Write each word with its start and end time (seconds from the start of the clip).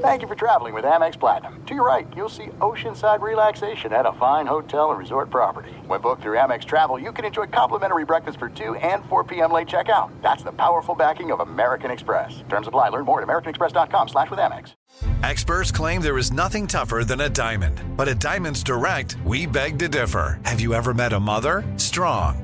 Thank 0.00 0.22
you 0.22 0.28
for 0.28 0.36
traveling 0.36 0.72
with 0.72 0.84
Amex 0.84 1.18
Platinum. 1.18 1.64
To 1.64 1.74
your 1.74 1.84
right, 1.84 2.06
you'll 2.16 2.28
see 2.28 2.46
oceanside 2.60 3.20
relaxation 3.20 3.92
at 3.92 4.06
a 4.06 4.12
fine 4.12 4.46
hotel 4.46 4.90
and 4.90 4.98
resort 4.98 5.30
property. 5.30 5.72
When 5.86 6.00
booked 6.00 6.22
through 6.22 6.36
Amex 6.36 6.64
Travel, 6.64 6.98
you 6.98 7.10
can 7.10 7.24
enjoy 7.24 7.46
complimentary 7.46 8.04
breakfast 8.04 8.38
for 8.38 8.48
2 8.48 8.76
and 8.76 9.04
4 9.06 9.24
p.m. 9.24 9.50
late 9.50 9.66
checkout. 9.66 10.10
That's 10.22 10.44
the 10.44 10.52
powerful 10.52 10.94
backing 10.94 11.32
of 11.32 11.40
American 11.40 11.90
Express. 11.90 12.44
Terms 12.48 12.68
apply. 12.68 12.90
Learn 12.90 13.04
more 13.04 13.20
at 13.20 13.26
americanexpress.com 13.26 14.08
slash 14.08 14.30
with 14.30 14.38
Amex. 14.38 14.74
Experts 15.22 15.72
claim 15.72 16.00
there 16.00 16.18
is 16.18 16.32
nothing 16.32 16.66
tougher 16.66 17.02
than 17.04 17.22
a 17.22 17.28
diamond. 17.28 17.80
But 17.96 18.08
at 18.08 18.20
Diamonds 18.20 18.62
Direct, 18.62 19.16
we 19.24 19.46
beg 19.46 19.78
to 19.80 19.88
differ. 19.88 20.38
Have 20.44 20.60
you 20.60 20.74
ever 20.74 20.94
met 20.94 21.12
a 21.12 21.18
mother? 21.18 21.64
Strong, 21.76 22.43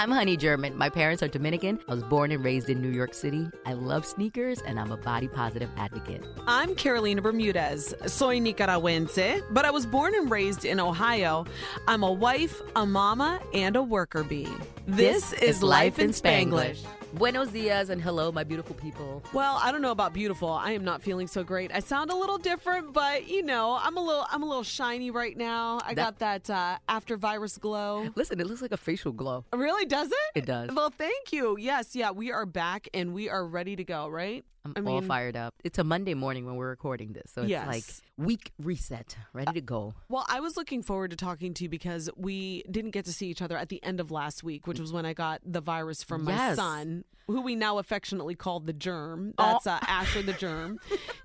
I'm 0.00 0.10
Honey 0.10 0.38
German. 0.38 0.78
My 0.78 0.88
parents 0.88 1.22
are 1.22 1.28
Dominican. 1.28 1.78
I 1.86 1.92
was 1.92 2.02
born 2.02 2.32
and 2.32 2.42
raised 2.42 2.70
in 2.70 2.80
New 2.80 2.88
York 2.88 3.12
City. 3.12 3.50
I 3.66 3.74
love 3.74 4.06
sneakers 4.06 4.62
and 4.62 4.80
I'm 4.80 4.90
a 4.92 4.96
body 4.96 5.28
positive 5.28 5.68
advocate. 5.76 6.24
I'm 6.46 6.74
Carolina 6.74 7.20
Bermudez. 7.20 7.94
Soy 8.06 8.38
Nicaragüense, 8.38 9.42
but 9.50 9.66
I 9.66 9.70
was 9.70 9.84
born 9.84 10.14
and 10.14 10.30
raised 10.30 10.64
in 10.64 10.80
Ohio. 10.80 11.44
I'm 11.86 12.02
a 12.02 12.10
wife, 12.10 12.62
a 12.76 12.86
mama, 12.86 13.42
and 13.52 13.76
a 13.76 13.82
worker 13.82 14.24
bee. 14.24 14.48
This, 14.86 15.34
is, 15.34 15.62
Life 15.62 15.98
in 15.98 16.12
Spanglish. 16.12 16.82
Buenos 17.14 17.48
dias 17.48 17.90
and 17.90 18.00
hello, 18.00 18.30
my 18.30 18.44
beautiful 18.44 18.76
people. 18.76 19.22
Well, 19.32 19.58
I 19.60 19.72
don't 19.72 19.82
know 19.82 19.90
about 19.90 20.14
beautiful. 20.14 20.48
I 20.48 20.72
am 20.72 20.84
not 20.84 21.02
feeling 21.02 21.26
so 21.26 21.42
great. 21.42 21.72
I 21.74 21.80
sound 21.80 22.10
a 22.10 22.16
little 22.16 22.38
different, 22.38 22.92
but 22.92 23.28
you 23.28 23.42
know, 23.42 23.76
I'm 23.80 23.96
a 23.96 24.00
little 24.00 24.24
I'm 24.30 24.44
a 24.44 24.46
little 24.46 24.62
shiny 24.62 25.10
right 25.10 25.36
now. 25.36 25.80
I 25.84 25.94
got 25.94 26.20
that 26.20 26.48
uh, 26.48 26.78
after 26.88 27.16
virus 27.16 27.58
glow. 27.58 28.08
Listen, 28.14 28.40
it 28.40 28.46
looks 28.46 28.62
like 28.62 28.72
a 28.72 28.76
facial 28.76 29.12
glow. 29.12 29.44
Really, 29.52 29.86
does 29.86 30.08
it? 30.08 30.18
It 30.36 30.46
does. 30.46 30.70
Well, 30.72 30.90
thank 30.90 31.32
you. 31.32 31.56
Yes, 31.58 31.96
yeah, 31.96 32.12
we 32.12 32.30
are 32.30 32.46
back 32.46 32.88
and 32.94 33.12
we 33.12 33.28
are 33.28 33.44
ready 33.44 33.74
to 33.74 33.84
go, 33.84 34.08
right? 34.08 34.44
I'm 34.64 34.86
I 34.86 34.90
all 34.90 35.00
fired 35.02 35.36
up. 35.36 35.54
It's 35.64 35.78
a 35.78 35.84
Monday 35.84 36.14
morning 36.14 36.44
when 36.46 36.56
we're 36.56 36.68
recording 36.68 37.12
this, 37.12 37.30
so 37.32 37.42
it's 37.42 37.50
Yes. 37.50 37.66
like 37.66 37.84
week 38.18 38.52
reset, 38.62 39.16
ready 39.32 39.52
to 39.52 39.60
go. 39.60 39.94
Well, 40.08 40.26
I 40.28 40.40
was 40.40 40.56
looking 40.56 40.82
forward 40.82 41.10
to 41.12 41.16
talking 41.16 41.54
to 41.54 41.64
you 41.64 41.70
because 41.70 42.10
we 42.16 42.62
didn't 42.70 42.90
get 42.90 43.04
to 43.06 43.12
see 43.12 43.28
each 43.28 43.40
other 43.40 43.56
at 43.56 43.70
the 43.70 43.82
end 43.82 44.00
of 44.00 44.10
last 44.10 44.42
week, 44.44 44.66
which 44.66 44.78
was 44.78 44.92
when 44.92 45.06
I 45.06 45.14
got 45.14 45.40
the 45.44 45.60
virus 45.62 46.02
from 46.02 46.24
my 46.24 46.32
Yes. 46.32 46.56
son, 46.56 47.04
who 47.26 47.40
we 47.40 47.54
now 47.54 47.78
affectionately 47.78 48.34
call 48.34 48.60
the 48.60 48.72
germ. 48.72 49.32
That's 49.38 49.66
uh, 49.66 49.78
Asher 49.82 50.20
the 50.22 50.32
germ. 50.34 50.78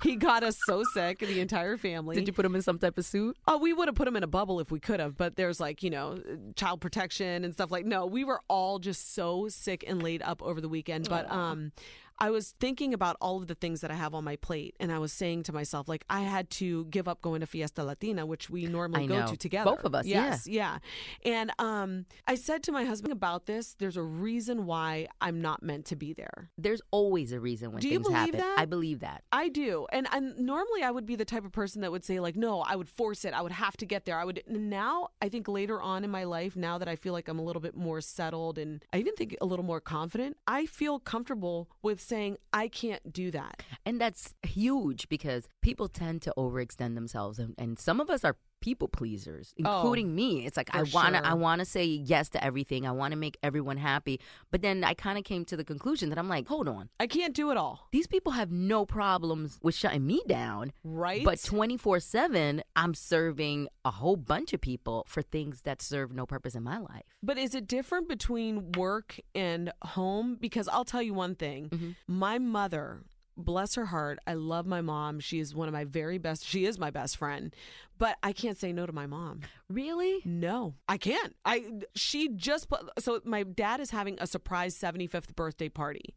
he 0.03 0.15
got 0.15 0.43
us 0.43 0.57
so 0.65 0.83
sick, 0.93 1.19
the 1.19 1.41
entire 1.41 1.75
family. 1.77 2.15
Did 2.15 2.27
you 2.27 2.33
put 2.33 2.45
him 2.45 2.55
in 2.55 2.61
some 2.61 2.77
type 2.79 2.97
of 2.97 3.05
suit? 3.05 3.35
Oh, 3.47 3.57
we 3.57 3.73
would 3.73 3.87
have 3.89 3.95
put 3.95 4.07
him 4.07 4.15
in 4.15 4.23
a 4.23 4.27
bubble 4.27 4.59
if 4.61 4.71
we 4.71 4.79
could 4.79 4.99
have, 5.01 5.17
but 5.17 5.35
there's 5.35 5.59
like, 5.59 5.83
you 5.83 5.89
know, 5.89 6.21
child 6.55 6.79
protection 6.79 7.43
and 7.43 7.53
stuff 7.53 7.69
like 7.71 7.85
no, 7.85 8.05
we 8.05 8.23
were 8.23 8.39
all 8.47 8.79
just 8.79 9.13
so 9.13 9.47
sick 9.49 9.83
and 9.85 10.01
laid 10.01 10.21
up 10.21 10.41
over 10.41 10.61
the 10.61 10.69
weekend. 10.69 11.09
But 11.09 11.29
um 11.29 11.71
I 12.17 12.29
was 12.29 12.53
thinking 12.59 12.93
about 12.93 13.17
all 13.19 13.37
of 13.37 13.47
the 13.47 13.55
things 13.55 13.81
that 13.81 13.91
I 13.91 13.95
have 13.95 14.13
on 14.13 14.23
my 14.23 14.35
plate 14.37 14.75
and 14.79 14.91
I 14.91 14.99
was 14.99 15.11
saying 15.11 15.43
to 15.43 15.53
myself, 15.53 15.87
like, 15.89 16.05
I 16.09 16.21
had 16.21 16.49
to 16.51 16.85
give 16.85 17.07
up 17.07 17.21
going 17.21 17.41
to 17.41 17.47
Fiesta 17.47 17.83
Latina, 17.83 18.25
which 18.25 18.49
we 18.49 18.65
normally 18.67 19.03
I 19.03 19.07
go 19.07 19.19
know. 19.21 19.27
to 19.27 19.37
together. 19.37 19.71
Both 19.71 19.83
of 19.85 19.93
us. 19.95 20.05
Yes, 20.05 20.47
yeah. 20.47 20.77
And 21.25 21.51
um 21.59 22.05
I 22.27 22.35
said 22.35 22.63
to 22.63 22.71
my 22.71 22.85
husband 22.85 23.11
about 23.11 23.45
this, 23.47 23.75
there's 23.79 23.97
a 23.97 24.03
reason 24.03 24.65
why 24.65 25.07
I'm 25.19 25.41
not 25.41 25.61
meant 25.63 25.85
to 25.87 25.95
be 25.95 26.13
there. 26.13 26.49
There's 26.57 26.81
always 26.91 27.31
a 27.31 27.39
reason 27.39 27.71
when 27.71 27.81
Do 27.81 27.87
you 27.89 27.95
things 27.95 28.07
believe 28.07 28.19
happen. 28.33 28.39
that? 28.39 28.55
I 28.59 28.65
believe 28.65 28.99
that. 29.01 29.23
I 29.31 29.49
do. 29.49 29.85
And 29.91 30.07
I, 30.11 30.19
normally 30.19 30.83
I 30.83 30.91
would 30.91 31.05
be 31.05 31.15
the 31.15 31.25
type 31.25 31.43
of 31.45 31.51
person 31.51 31.81
that 31.81 31.91
would 31.91 32.05
say, 32.05 32.19
like, 32.19 32.35
no, 32.35 32.61
I 32.61 32.75
would 32.75 32.89
force 32.89 33.25
it. 33.25 33.33
I 33.33 33.41
would 33.41 33.51
have 33.51 33.75
to 33.77 33.85
get 33.85 34.05
there. 34.05 34.17
I 34.17 34.23
would. 34.23 34.41
Now, 34.47 35.09
I 35.21 35.29
think 35.29 35.47
later 35.47 35.81
on 35.81 36.03
in 36.03 36.11
my 36.11 36.23
life, 36.23 36.55
now 36.55 36.77
that 36.77 36.87
I 36.87 36.95
feel 36.95 37.13
like 37.13 37.27
I'm 37.27 37.39
a 37.39 37.43
little 37.43 37.61
bit 37.61 37.75
more 37.75 37.99
settled 38.01 38.57
and 38.57 38.83
I 38.93 38.99
even 38.99 39.15
think 39.15 39.35
a 39.41 39.45
little 39.45 39.65
more 39.65 39.81
confident, 39.81 40.37
I 40.47 40.65
feel 40.65 40.99
comfortable 40.99 41.69
with 41.81 41.99
saying, 42.07 42.37
I 42.53 42.67
can't 42.67 43.11
do 43.11 43.31
that. 43.31 43.63
And 43.85 43.99
that's 43.99 44.33
huge 44.43 45.09
because 45.09 45.47
people 45.61 45.87
tend 45.87 46.21
to 46.23 46.33
overextend 46.37 46.95
themselves 46.95 47.39
and, 47.39 47.55
and 47.57 47.79
some 47.79 47.99
of 47.99 48.09
us 48.09 48.23
are 48.23 48.37
people 48.65 48.87
pleasers, 48.87 49.53
oh, 49.63 49.77
including 49.77 50.15
me. 50.15 50.45
It's 50.47 50.57
like 50.57 50.73
I 50.75 50.81
Oh, 50.81 50.85
wanna 50.93 51.19
sure. 51.19 51.25
I 51.31 51.33
wanna 51.35 51.65
say 51.65 51.85
yes 51.85 52.29
to 52.29 52.43
everything. 52.43 52.87
I 52.87 52.91
wanna 52.91 53.15
make 53.15 53.37
everyone 53.43 53.77
happy. 53.77 54.19
But 54.51 54.63
then 54.63 54.83
I 54.83 54.93
kinda 54.95 55.21
came 55.21 55.45
to 55.45 55.55
the 55.55 55.63
conclusion 55.63 56.09
that 56.09 56.17
I'm 56.17 56.27
like, 56.27 56.47
hold 56.47 56.67
on. 56.67 56.89
I 56.99 57.05
can't 57.05 57.35
do 57.35 57.51
it 57.51 57.57
all. 57.57 57.87
These 57.91 58.07
people 58.07 58.31
have 58.31 58.51
no 58.51 58.85
problems 58.85 59.59
with 59.61 59.75
shutting 59.75 60.05
me 60.07 60.21
down. 60.27 60.73
Right? 60.83 61.23
But 61.23 61.43
24 61.43 61.99
7, 61.99 62.63
I'm 62.75 62.93
serving 62.95 63.67
a 63.85 63.91
whole 63.91 64.15
bunch 64.15 64.51
of 64.53 64.61
people 64.61 65.05
for 65.07 65.21
things 65.21 65.61
that 65.61 65.81
serve 65.81 66.11
no 66.11 66.25
purpose 66.25 66.55
in 66.55 66.63
my 66.63 66.79
life. 66.79 67.03
But 67.21 67.37
is 67.37 67.53
it 67.53 67.67
different 67.67 68.07
between 68.09 68.71
work 68.71 69.19
and 69.35 69.71
home? 69.83 70.37
Because 70.39 70.67
I'll 70.69 70.85
tell 70.85 71.03
you 71.03 71.13
one 71.13 71.35
thing. 71.35 71.69
Mm-hmm. 71.69 71.91
My 72.07 72.39
mother, 72.39 73.03
bless 73.37 73.75
her 73.75 73.85
heart, 73.85 74.19
I 74.25 74.33
love 74.33 74.65
my 74.65 74.81
mom. 74.81 75.19
She 75.19 75.39
is 75.39 75.55
one 75.55 75.67
of 75.67 75.73
my 75.73 75.83
very 75.83 76.17
best, 76.17 76.45
she 76.45 76.65
is 76.65 76.79
my 76.79 76.89
best 76.89 77.17
friend. 77.17 77.53
But 77.97 78.17
I 78.21 78.33
can't 78.33 78.57
say 78.57 78.73
no 78.73 78.85
to 78.85 78.91
my 78.93 79.05
mom. 79.05 79.41
Really? 79.69 80.21
No, 80.25 80.75
I 80.87 80.97
can't. 80.97 81.35
I 81.43 81.63
she 81.95 82.29
just 82.29 82.69
put 82.69 82.81
so 82.99 83.19
my 83.25 83.43
dad 83.43 83.79
is 83.79 83.89
having 83.89 84.17
a 84.19 84.27
surprise 84.27 84.77
75th 84.77 85.35
birthday 85.35 85.69
party. 85.69 86.13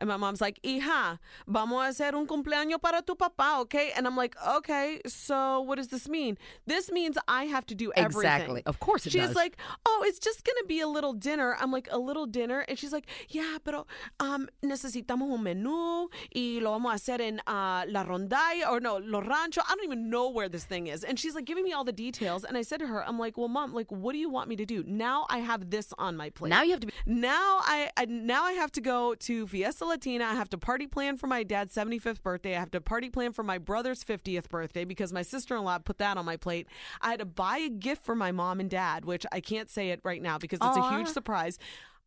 And 0.00 0.08
my 0.08 0.16
mom's 0.16 0.40
like, 0.40 0.60
"Hija, 0.62 1.18
vamos 1.48 1.82
a 1.84 1.88
hacer 1.90 2.14
un 2.14 2.26
cumpleaños 2.28 2.80
para 2.80 3.02
tu 3.02 3.16
papá, 3.16 3.58
okay?" 3.62 3.90
And 3.96 4.06
I'm 4.06 4.16
like, 4.16 4.36
"Okay, 4.46 5.00
so 5.06 5.60
what 5.62 5.76
does 5.76 5.88
this 5.88 6.08
mean? 6.08 6.38
This 6.66 6.90
means 6.92 7.18
I 7.26 7.44
have 7.46 7.66
to 7.66 7.74
do 7.74 7.92
everything." 7.96 8.30
Exactly. 8.30 8.62
Of 8.64 8.78
course 8.78 9.06
it 9.06 9.10
she's 9.12 9.26
does. 9.26 9.34
like, 9.34 9.56
"Oh, 9.84 10.04
it's 10.06 10.20
just 10.20 10.44
going 10.44 10.54
to 10.60 10.66
be 10.68 10.80
a 10.80 10.86
little 10.86 11.12
dinner." 11.14 11.56
I'm 11.58 11.72
like, 11.72 11.88
"A 11.90 11.98
little 11.98 12.26
dinner?" 12.26 12.64
And 12.68 12.78
she's 12.78 12.92
like, 12.92 13.06
"Yeah, 13.28 13.58
pero 13.64 13.86
um 14.20 14.48
necesitamos 14.62 15.32
un 15.32 15.42
menú 15.42 16.08
y 16.32 16.60
lo 16.62 16.70
vamos 16.78 16.92
a 16.92 16.94
hacer 16.94 17.20
en 17.20 17.40
uh, 17.48 17.84
la 17.88 18.04
rondalla 18.04 18.70
or 18.70 18.78
no, 18.80 18.98
lo 18.98 19.20
rancho. 19.20 19.62
I 19.68 19.74
don't 19.74 19.84
even 19.84 20.10
know 20.10 20.28
where 20.28 20.48
this 20.48 20.64
thing 20.64 20.86
is." 20.86 21.02
And 21.02 21.18
she's 21.18 21.34
like 21.34 21.44
giving 21.44 21.64
me 21.64 21.72
all 21.72 21.84
the 21.84 21.92
details, 21.92 22.44
and 22.44 22.56
I 22.56 22.62
said 22.62 22.78
to 22.78 22.86
her, 22.86 22.87
"I'm 22.88 23.18
like, 23.18 23.36
well, 23.36 23.48
mom, 23.48 23.72
like, 23.72 23.90
what 23.90 24.12
do 24.12 24.18
you 24.18 24.30
want 24.30 24.48
me 24.48 24.56
to 24.56 24.66
do? 24.66 24.84
Now 24.86 25.26
I 25.28 25.38
have 25.38 25.70
this 25.70 25.92
on 25.98 26.16
my 26.16 26.30
plate. 26.30 26.50
Now 26.50 26.62
you 26.62 26.72
have 26.72 26.80
to 26.80 26.86
be 26.86 26.92
Now 27.06 27.58
I, 27.60 27.90
I 27.96 28.04
now 28.06 28.44
I 28.44 28.52
have 28.52 28.72
to 28.72 28.80
go 28.80 29.14
to 29.14 29.46
Fiesta 29.46 29.84
Latina. 29.84 30.24
I 30.24 30.34
have 30.34 30.48
to 30.50 30.58
party 30.58 30.86
plan 30.86 31.16
for 31.16 31.26
my 31.26 31.42
dad's 31.42 31.74
75th 31.74 32.22
birthday. 32.22 32.56
I 32.56 32.60
have 32.60 32.70
to 32.72 32.80
party 32.80 33.10
plan 33.10 33.32
for 33.32 33.42
my 33.42 33.58
brother's 33.58 34.02
50th 34.04 34.48
birthday 34.48 34.84
because 34.84 35.12
my 35.12 35.22
sister-in-law 35.22 35.78
put 35.78 35.98
that 35.98 36.16
on 36.16 36.24
my 36.24 36.36
plate. 36.36 36.66
I 37.00 37.10
had 37.10 37.20
to 37.20 37.26
buy 37.26 37.58
a 37.58 37.68
gift 37.68 38.04
for 38.04 38.14
my 38.14 38.32
mom 38.32 38.60
and 38.60 38.70
dad, 38.70 39.04
which 39.04 39.24
I 39.32 39.40
can't 39.40 39.70
say 39.70 39.90
it 39.90 40.00
right 40.04 40.22
now 40.22 40.38
because 40.38 40.58
it's 40.62 40.76
a 40.76 40.90
huge 40.90 41.08
surprise. 41.08 41.58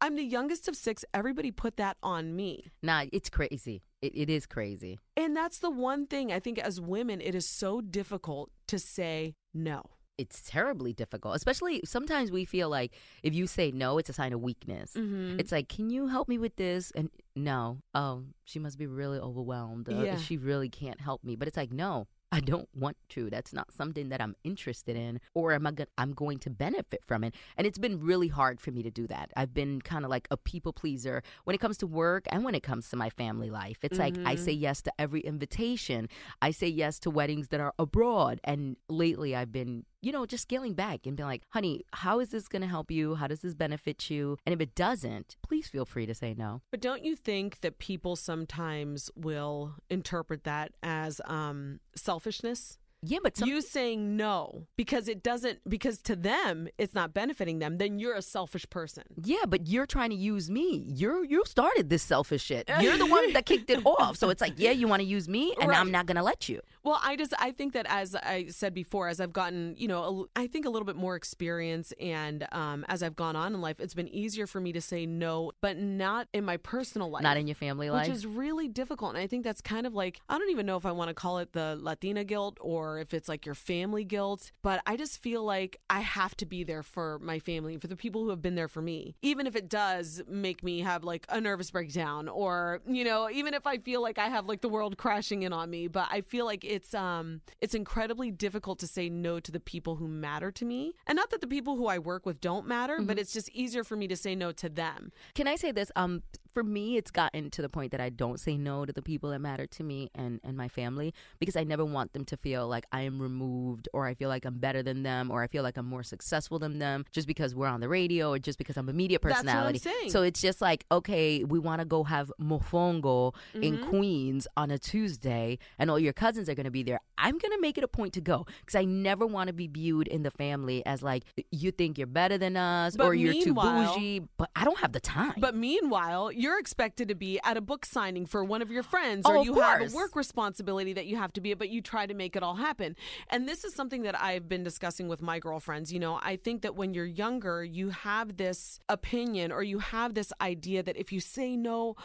I'm 0.04 0.16
the 0.16 0.24
youngest 0.24 0.68
of 0.68 0.76
six. 0.76 1.06
Everybody 1.14 1.52
put 1.52 1.78
that 1.78 1.96
on 2.02 2.36
me. 2.36 2.72
Nah, 2.82 3.06
it's 3.14 3.30
crazy. 3.30 3.84
It, 4.02 4.14
it 4.16 4.30
is 4.32 4.48
crazy. 4.48 4.98
And 5.16 5.38
that's 5.38 5.60
the 5.60 5.70
one 5.70 6.08
thing 6.08 6.32
I 6.32 6.40
think 6.40 6.58
as 6.58 6.82
women, 6.82 7.22
it 7.22 7.36
is 7.36 7.48
so 7.48 7.82
difficult 7.82 8.50
to 8.68 8.80
say 8.80 9.36
no. 9.54 9.84
It's 10.22 10.42
terribly 10.50 10.94
difficult, 10.94 11.36
especially 11.36 11.82
sometimes 11.86 12.32
we 12.32 12.46
feel 12.46 12.70
like 12.70 12.92
if 13.24 13.34
you 13.34 13.48
say 13.48 13.72
no, 13.72 13.98
it's 13.98 14.10
a 14.10 14.14
sign 14.14 14.34
of 14.34 14.42
weakness. 14.42 14.94
Mm-hmm. 14.94 15.40
It's 15.40 15.52
like, 15.52 15.68
can 15.68 15.90
you 15.90 16.08
help 16.08 16.28
me 16.30 16.38
with 16.38 16.56
this? 16.58 16.92
And 16.96 17.10
no, 17.36 17.80
oh, 17.96 18.24
she 18.46 18.60
must 18.60 18.78
be 18.78 18.86
really 18.88 19.20
overwhelmed. 19.20 19.90
Or 19.90 20.06
Yeah. 20.06 20.18
she 20.18 20.38
really 20.38 20.70
can't 20.70 21.02
help 21.02 21.24
me. 21.24 21.36
But 21.36 21.48
it's 21.48 21.58
like, 21.58 21.72
no, 21.72 22.08
I 22.34 22.40
don't 22.40 22.70
want 22.74 22.96
to. 23.10 23.30
That's 23.30 23.52
not 23.52 23.74
something 23.74 24.08
that 24.08 24.22
I'm 24.22 24.36
interested 24.46 24.96
in, 24.96 25.20
or 25.34 25.52
am 25.52 25.68
I? 25.68 25.72
Go- 25.72 25.86
I'm 25.98 26.14
going 26.14 26.40
to 26.46 26.50
benefit 26.50 27.02
from 27.06 27.26
it. 27.26 27.36
And 27.58 27.68
it's 27.68 27.78
been 27.78 28.00
really 28.00 28.30
hard 28.30 28.62
for 28.62 28.72
me 28.72 28.84
to 28.84 28.90
do 28.92 29.06
that. 29.08 29.32
I've 29.36 29.54
been 29.54 29.82
kind 29.82 30.06
of 30.06 30.10
like 30.12 30.30
a 30.32 30.38
people 30.38 30.72
pleaser 30.72 31.24
when 31.44 31.56
it 31.56 31.60
comes 31.60 31.78
to 31.80 31.88
work 31.88 32.24
and 32.32 32.46
when 32.46 32.56
it 32.56 32.64
comes 32.64 32.90
to 32.92 32.96
my 32.96 33.10
family 33.10 33.50
life. 33.50 33.80
It's 33.82 34.00
like 34.00 34.16
I 34.26 34.36
say 34.36 34.54
yes 34.54 34.82
to 34.84 34.94
every 34.98 35.20
invitation. 35.22 36.08
I 36.42 36.52
say 36.52 36.68
yes 36.70 37.00
to 37.00 37.10
weddings 37.10 37.50
that 37.50 37.60
are 37.60 37.74
abroad. 37.78 38.40
And 38.46 38.78
lately, 38.88 39.36
I've 39.36 39.52
been 39.52 39.84
you 40.02 40.12
know, 40.12 40.26
just 40.26 40.44
scaling 40.44 40.74
back 40.74 41.06
and 41.06 41.16
being 41.16 41.28
like, 41.28 41.44
honey, 41.50 41.86
how 41.94 42.20
is 42.20 42.30
this 42.30 42.48
going 42.48 42.62
to 42.62 42.68
help 42.68 42.90
you? 42.92 43.16
How 43.16 43.28
does 43.28 43.42
this 43.42 43.54
benefit 43.54 44.10
you? 44.10 44.38
And 44.46 44.54
if 44.54 44.60
it 44.60 44.76
doesn't, 44.76 45.38
please 45.44 45.68
feel 45.68 45.86
free 45.86 46.06
to 46.06 46.16
say 46.16 46.34
no. 46.38 46.62
But 46.72 46.82
don't 46.82 47.06
you 47.06 47.16
think 47.16 47.62
that 47.62 47.78
people 47.78 48.16
sometimes 48.16 49.12
will 49.16 49.76
interpret 49.90 50.44
that 50.44 50.72
as 50.82 51.22
um, 51.26 51.80
selfishness? 51.96 52.80
Yeah, 53.04 53.20
but 53.24 53.38
some, 53.38 53.50
you 53.50 53.62
saying 53.62 54.16
no 54.16 54.68
because 54.78 55.08
it 55.08 55.24
doesn't 55.24 55.60
because 55.68 56.00
to 56.04 56.16
them 56.16 56.68
it's 56.78 56.94
not 56.94 57.14
benefiting 57.14 57.60
them 57.60 57.78
then 57.78 57.98
you're 58.00 58.14
a 58.16 58.22
selfish 58.22 58.70
person 58.70 59.04
yeah, 59.24 59.46
but 59.48 59.68
you're 59.68 59.86
trying 59.88 60.12
to 60.12 60.16
use 60.16 60.50
me. 60.52 60.84
You're 60.88 61.24
you 61.26 61.44
started 61.46 61.90
this 61.90 62.04
selfish 62.04 62.44
shit. 62.44 62.70
You're 62.80 62.98
the 62.98 63.06
one 63.06 63.34
that 63.34 63.46
kicked 63.46 63.70
it 63.70 63.86
off. 63.86 64.18
So 64.18 64.30
it's 64.30 64.42
like, 64.42 64.54
yeah, 64.58 64.72
you 64.72 64.88
want 64.88 65.02
to 65.02 65.08
use 65.08 65.28
me, 65.28 65.56
and 65.60 65.70
Right. 65.70 65.80
I'm 65.80 65.92
not 65.92 66.06
gonna 66.06 66.24
let 66.24 66.48
you. 66.50 66.60
well 66.84 67.00
i 67.04 67.16
just 67.16 67.34
i 67.40 67.52
think 67.52 67.74
that 67.74 67.86
as 67.90 68.16
i 68.16 68.48
said 68.50 68.74
before 68.74 69.08
as 69.08 69.20
i've 69.22 69.32
gotten 69.34 69.76
you 69.78 69.88
know 69.88 70.28
a, 70.36 70.40
i 70.44 70.48
think 70.48 70.66
a 70.66 70.70
little 70.70 70.86
bit 70.86 70.96
more 70.96 71.16
experience 71.16 71.94
and 72.00 72.48
um, 72.52 72.84
as 72.88 73.04
i've 73.04 73.16
gone 73.16 73.36
on 73.36 73.54
in 73.54 73.62
life 73.62 73.80
it's 73.80 73.94
been 73.94 74.08
easier 74.10 74.48
for 74.48 74.60
me 74.60 74.72
to 74.72 74.82
say 74.82 75.06
no 75.06 75.52
but 75.62 75.78
not 75.78 76.28
in 76.34 76.44
my 76.44 76.58
personal 76.58 77.10
life 77.10 77.24
Not 77.24 77.38
in 77.38 77.48
your 77.48 77.56
family 77.56 77.90
life. 77.90 78.08
which 78.08 78.16
is 78.16 78.26
really 78.26 78.68
difficult. 78.68 79.12
And 79.16 79.20
I 79.24 79.28
think 79.28 79.44
that's 79.44 79.62
kind 79.62 79.86
of 79.88 79.94
like, 79.94 80.20
I 80.28 80.38
don't 80.38 80.50
even 80.50 80.66
know 80.66 80.78
if 80.78 80.86
I 80.86 80.92
want 80.92 81.10
to 81.10 81.14
call 81.14 81.38
it 81.40 81.54
the 81.54 81.78
Latina 81.80 82.24
guilt 82.24 82.58
or 82.60 82.91
if 83.00 83.14
it's 83.14 83.30
like 83.30 83.46
your 83.46 83.56
family 83.56 84.04
guilt, 84.04 84.52
but 84.62 84.82
I 84.86 84.98
just 84.98 85.22
feel 85.22 85.44
like 85.44 85.80
I 85.90 86.02
have 86.02 86.36
to 86.38 86.46
be 86.46 86.64
there 86.64 86.84
for 86.84 87.20
my 87.20 87.40
family, 87.40 87.78
for 87.78 87.88
the 87.88 87.96
people 87.96 88.24
who 88.24 88.30
have 88.30 88.42
been 88.42 88.56
there 88.56 88.68
for 88.68 88.82
me, 88.82 89.16
even 89.22 89.48
if 89.48 89.56
it 89.56 89.70
does 89.70 90.22
make 90.28 90.64
me 90.64 90.80
have 90.82 91.04
like 91.04 91.26
a 91.30 91.40
nervous 91.40 91.72
breakdown 91.72 92.28
or, 92.28 92.82
you 92.88 93.04
know, 93.04 93.30
even 93.30 93.54
if 93.54 93.66
I 93.68 93.78
feel 93.78 94.02
like 94.02 94.18
I 94.18 94.28
have 94.28 94.46
like 94.46 94.62
the 94.62 94.70
world 94.70 94.98
crashing 94.98 95.44
in 95.44 95.54
on 95.54 95.70
me. 95.70 95.88
But 95.88 96.08
I 96.12 96.22
feel 96.22 96.46
like 96.46 96.64
it's, 96.64 96.94
um, 96.94 97.42
it's 97.60 97.74
incredibly 97.74 98.32
difficult 98.32 98.80
to 98.80 98.88
say 98.88 99.10
no 99.10 99.40
to 99.40 99.52
the 99.52 99.60
people 99.60 99.96
who 99.96 100.08
matter 100.08 100.52
to 100.52 100.66
me. 100.66 100.94
And 101.08 101.16
not 101.16 101.30
that 101.32 101.42
the 101.42 101.48
people 101.48 101.78
who 101.78 101.88
I 101.88 102.00
work 102.00 102.26
with 102.26 102.42
don't 102.42 102.68
matter, 102.68 103.00
but 103.02 103.20
it's 103.20 103.34
just 103.34 103.50
easier 103.50 103.84
for 103.84 103.96
me 103.96 104.08
to 104.08 104.16
say 104.16 104.36
no 104.36 104.52
to 104.54 104.70
them. 104.70 105.12
Can 105.36 105.48
I 105.48 105.56
say 105.56 105.72
this? 105.72 105.92
Um, 105.96 106.24
for 106.54 106.64
me, 106.64 106.98
it's 106.98 107.12
gotten 107.12 107.50
to 107.52 107.62
the 107.62 107.70
point 107.70 107.92
that 107.92 108.02
I 108.02 108.10
don't 108.10 108.40
say 108.40 108.58
no 108.58 108.86
to 108.86 108.94
the 108.94 109.02
people 109.02 109.30
that 109.32 109.40
matter 109.40 109.66
to 109.68 109.84
me 109.84 110.10
and, 110.16 110.40
and 110.44 110.58
my 110.58 110.68
family 110.68 111.14
because 111.40 111.56
I 111.56 111.64
never 111.64 111.86
want 111.86 112.14
them 112.14 112.26
to 112.26 112.38
feel 112.38 112.68
like 112.68 112.86
I 112.92 113.02
am 113.02 113.22
removed 113.22 113.88
or 113.94 114.06
I 114.08 114.14
feel 114.14 114.30
like 114.30 114.46
I'm 114.46 114.58
better 114.60 114.84
than 114.84 115.04
them 115.04 115.32
or 115.32 115.42
I 115.44 115.48
feel 115.48 115.64
like 115.64 115.78
I'm 115.78 115.86
more 115.88 116.04
successful 116.04 116.60
than 116.60 116.80
them 116.80 117.06
just 117.12 117.28
because 117.28 117.56
we're 117.56 117.68
on 117.68 117.80
the 117.80 117.90
radio 117.90 118.32
or 118.32 118.40
just 118.40 118.58
because 118.58 118.78
I'm 118.78 118.90
a 118.90 118.94
media 118.94 119.20
That's 119.22 119.32
what 119.36 119.40
I'm 119.40 119.46
personality. 119.46 119.80
saying. 119.80 120.10
So 120.12 120.24
it's 120.24 120.42
just 120.42 120.62
like, 120.62 120.86
okay, 120.92 121.44
we 121.44 121.60
want 121.60 121.80
to 121.80 121.86
go 121.86 122.04
have 122.04 122.32
mofongo 122.42 123.34
in 123.54 123.72
Mm-hmm. 123.72 123.90
Queens 123.90 124.48
on 124.58 124.70
a 124.72 124.78
Tuesday 124.78 125.58
and 125.80 125.90
all 125.90 125.98
your 126.00 126.12
cousins 126.14 126.50
are 126.50 126.56
going 126.56 126.66
to 126.66 126.72
be 126.72 126.84
there. 126.84 127.00
I'm 127.18 127.38
going 127.38 127.52
to 127.54 127.60
make 127.62 127.78
it 127.78 127.84
a 127.84 127.88
point 127.88 128.14
to 128.14 128.22
go 128.22 128.46
because 128.60 128.76
I 128.76 128.84
never 128.84 129.26
want 129.26 129.48
to 129.48 129.54
be 129.54 129.68
viewed 129.68 130.08
in 130.08 130.24
the 130.24 130.32
family 130.32 130.86
as 130.86 131.02
like, 131.02 131.24
you 131.52 131.72
think 131.72 131.98
you're 131.98 132.08
better 132.08 132.38
than 132.38 132.58
us 132.58 132.96
But 132.98 133.06
or 133.06 133.14
you're 133.14 133.34
too 133.34 133.54
bougie, 133.54 134.28
but 134.38 134.50
I 134.56 134.66
don't 134.66 134.80
have 134.80 134.92
the 134.92 135.00
time. 135.00 135.36
But 135.38 135.56
meanwhile, 135.56 136.32
you're 136.42 136.60
expected 136.60 137.08
to 137.10 137.16
be 137.16 137.40
at 137.44 137.58
a 137.58 137.62
book 137.62 137.86
signing 137.86 138.26
for 138.26 138.44
one 138.44 138.62
of 138.62 138.72
your 138.72 138.84
friends, 138.84 139.26
Oh, 139.26 139.32
or 139.34 139.38
of 139.38 139.46
you 139.46 139.60
have 139.60 139.82
a 139.92 139.96
work 139.96 140.16
responsibility 140.16 140.94
that 140.94 141.06
you 141.06 141.18
have 141.18 141.32
to 141.34 141.42
be 141.42 141.52
at, 141.52 141.60
but 141.60 141.70
you 141.70 141.82
try 141.82 142.06
to 142.06 142.14
make 142.14 142.36
it 142.36 142.44
all 142.44 142.56
happen. 142.56 142.96
And 143.30 143.48
this 143.48 143.64
is 143.64 143.74
something 143.76 144.02
that 144.04 144.20
I've 144.20 144.50
been 144.50 144.64
discussing 144.64 145.08
with 145.08 145.22
my 145.22 145.40
girlfriends. 145.40 145.94
You 145.94 146.00
know, 146.00 146.20
I 146.22 146.36
think 146.38 146.62
that 146.64 146.76
when 146.76 146.94
you're 146.94 147.06
younger, 147.06 147.64
you 147.64 147.90
have 147.90 148.38
this 148.38 148.80
opinion 148.90 149.52
or 149.52 149.64
you 149.64 149.80
have 149.80 150.14
this 150.14 150.34
idea 150.42 150.84
that 150.84 150.98
if 150.98 151.12
you 151.12 151.20
say 151.20 151.56
no, 151.56 151.96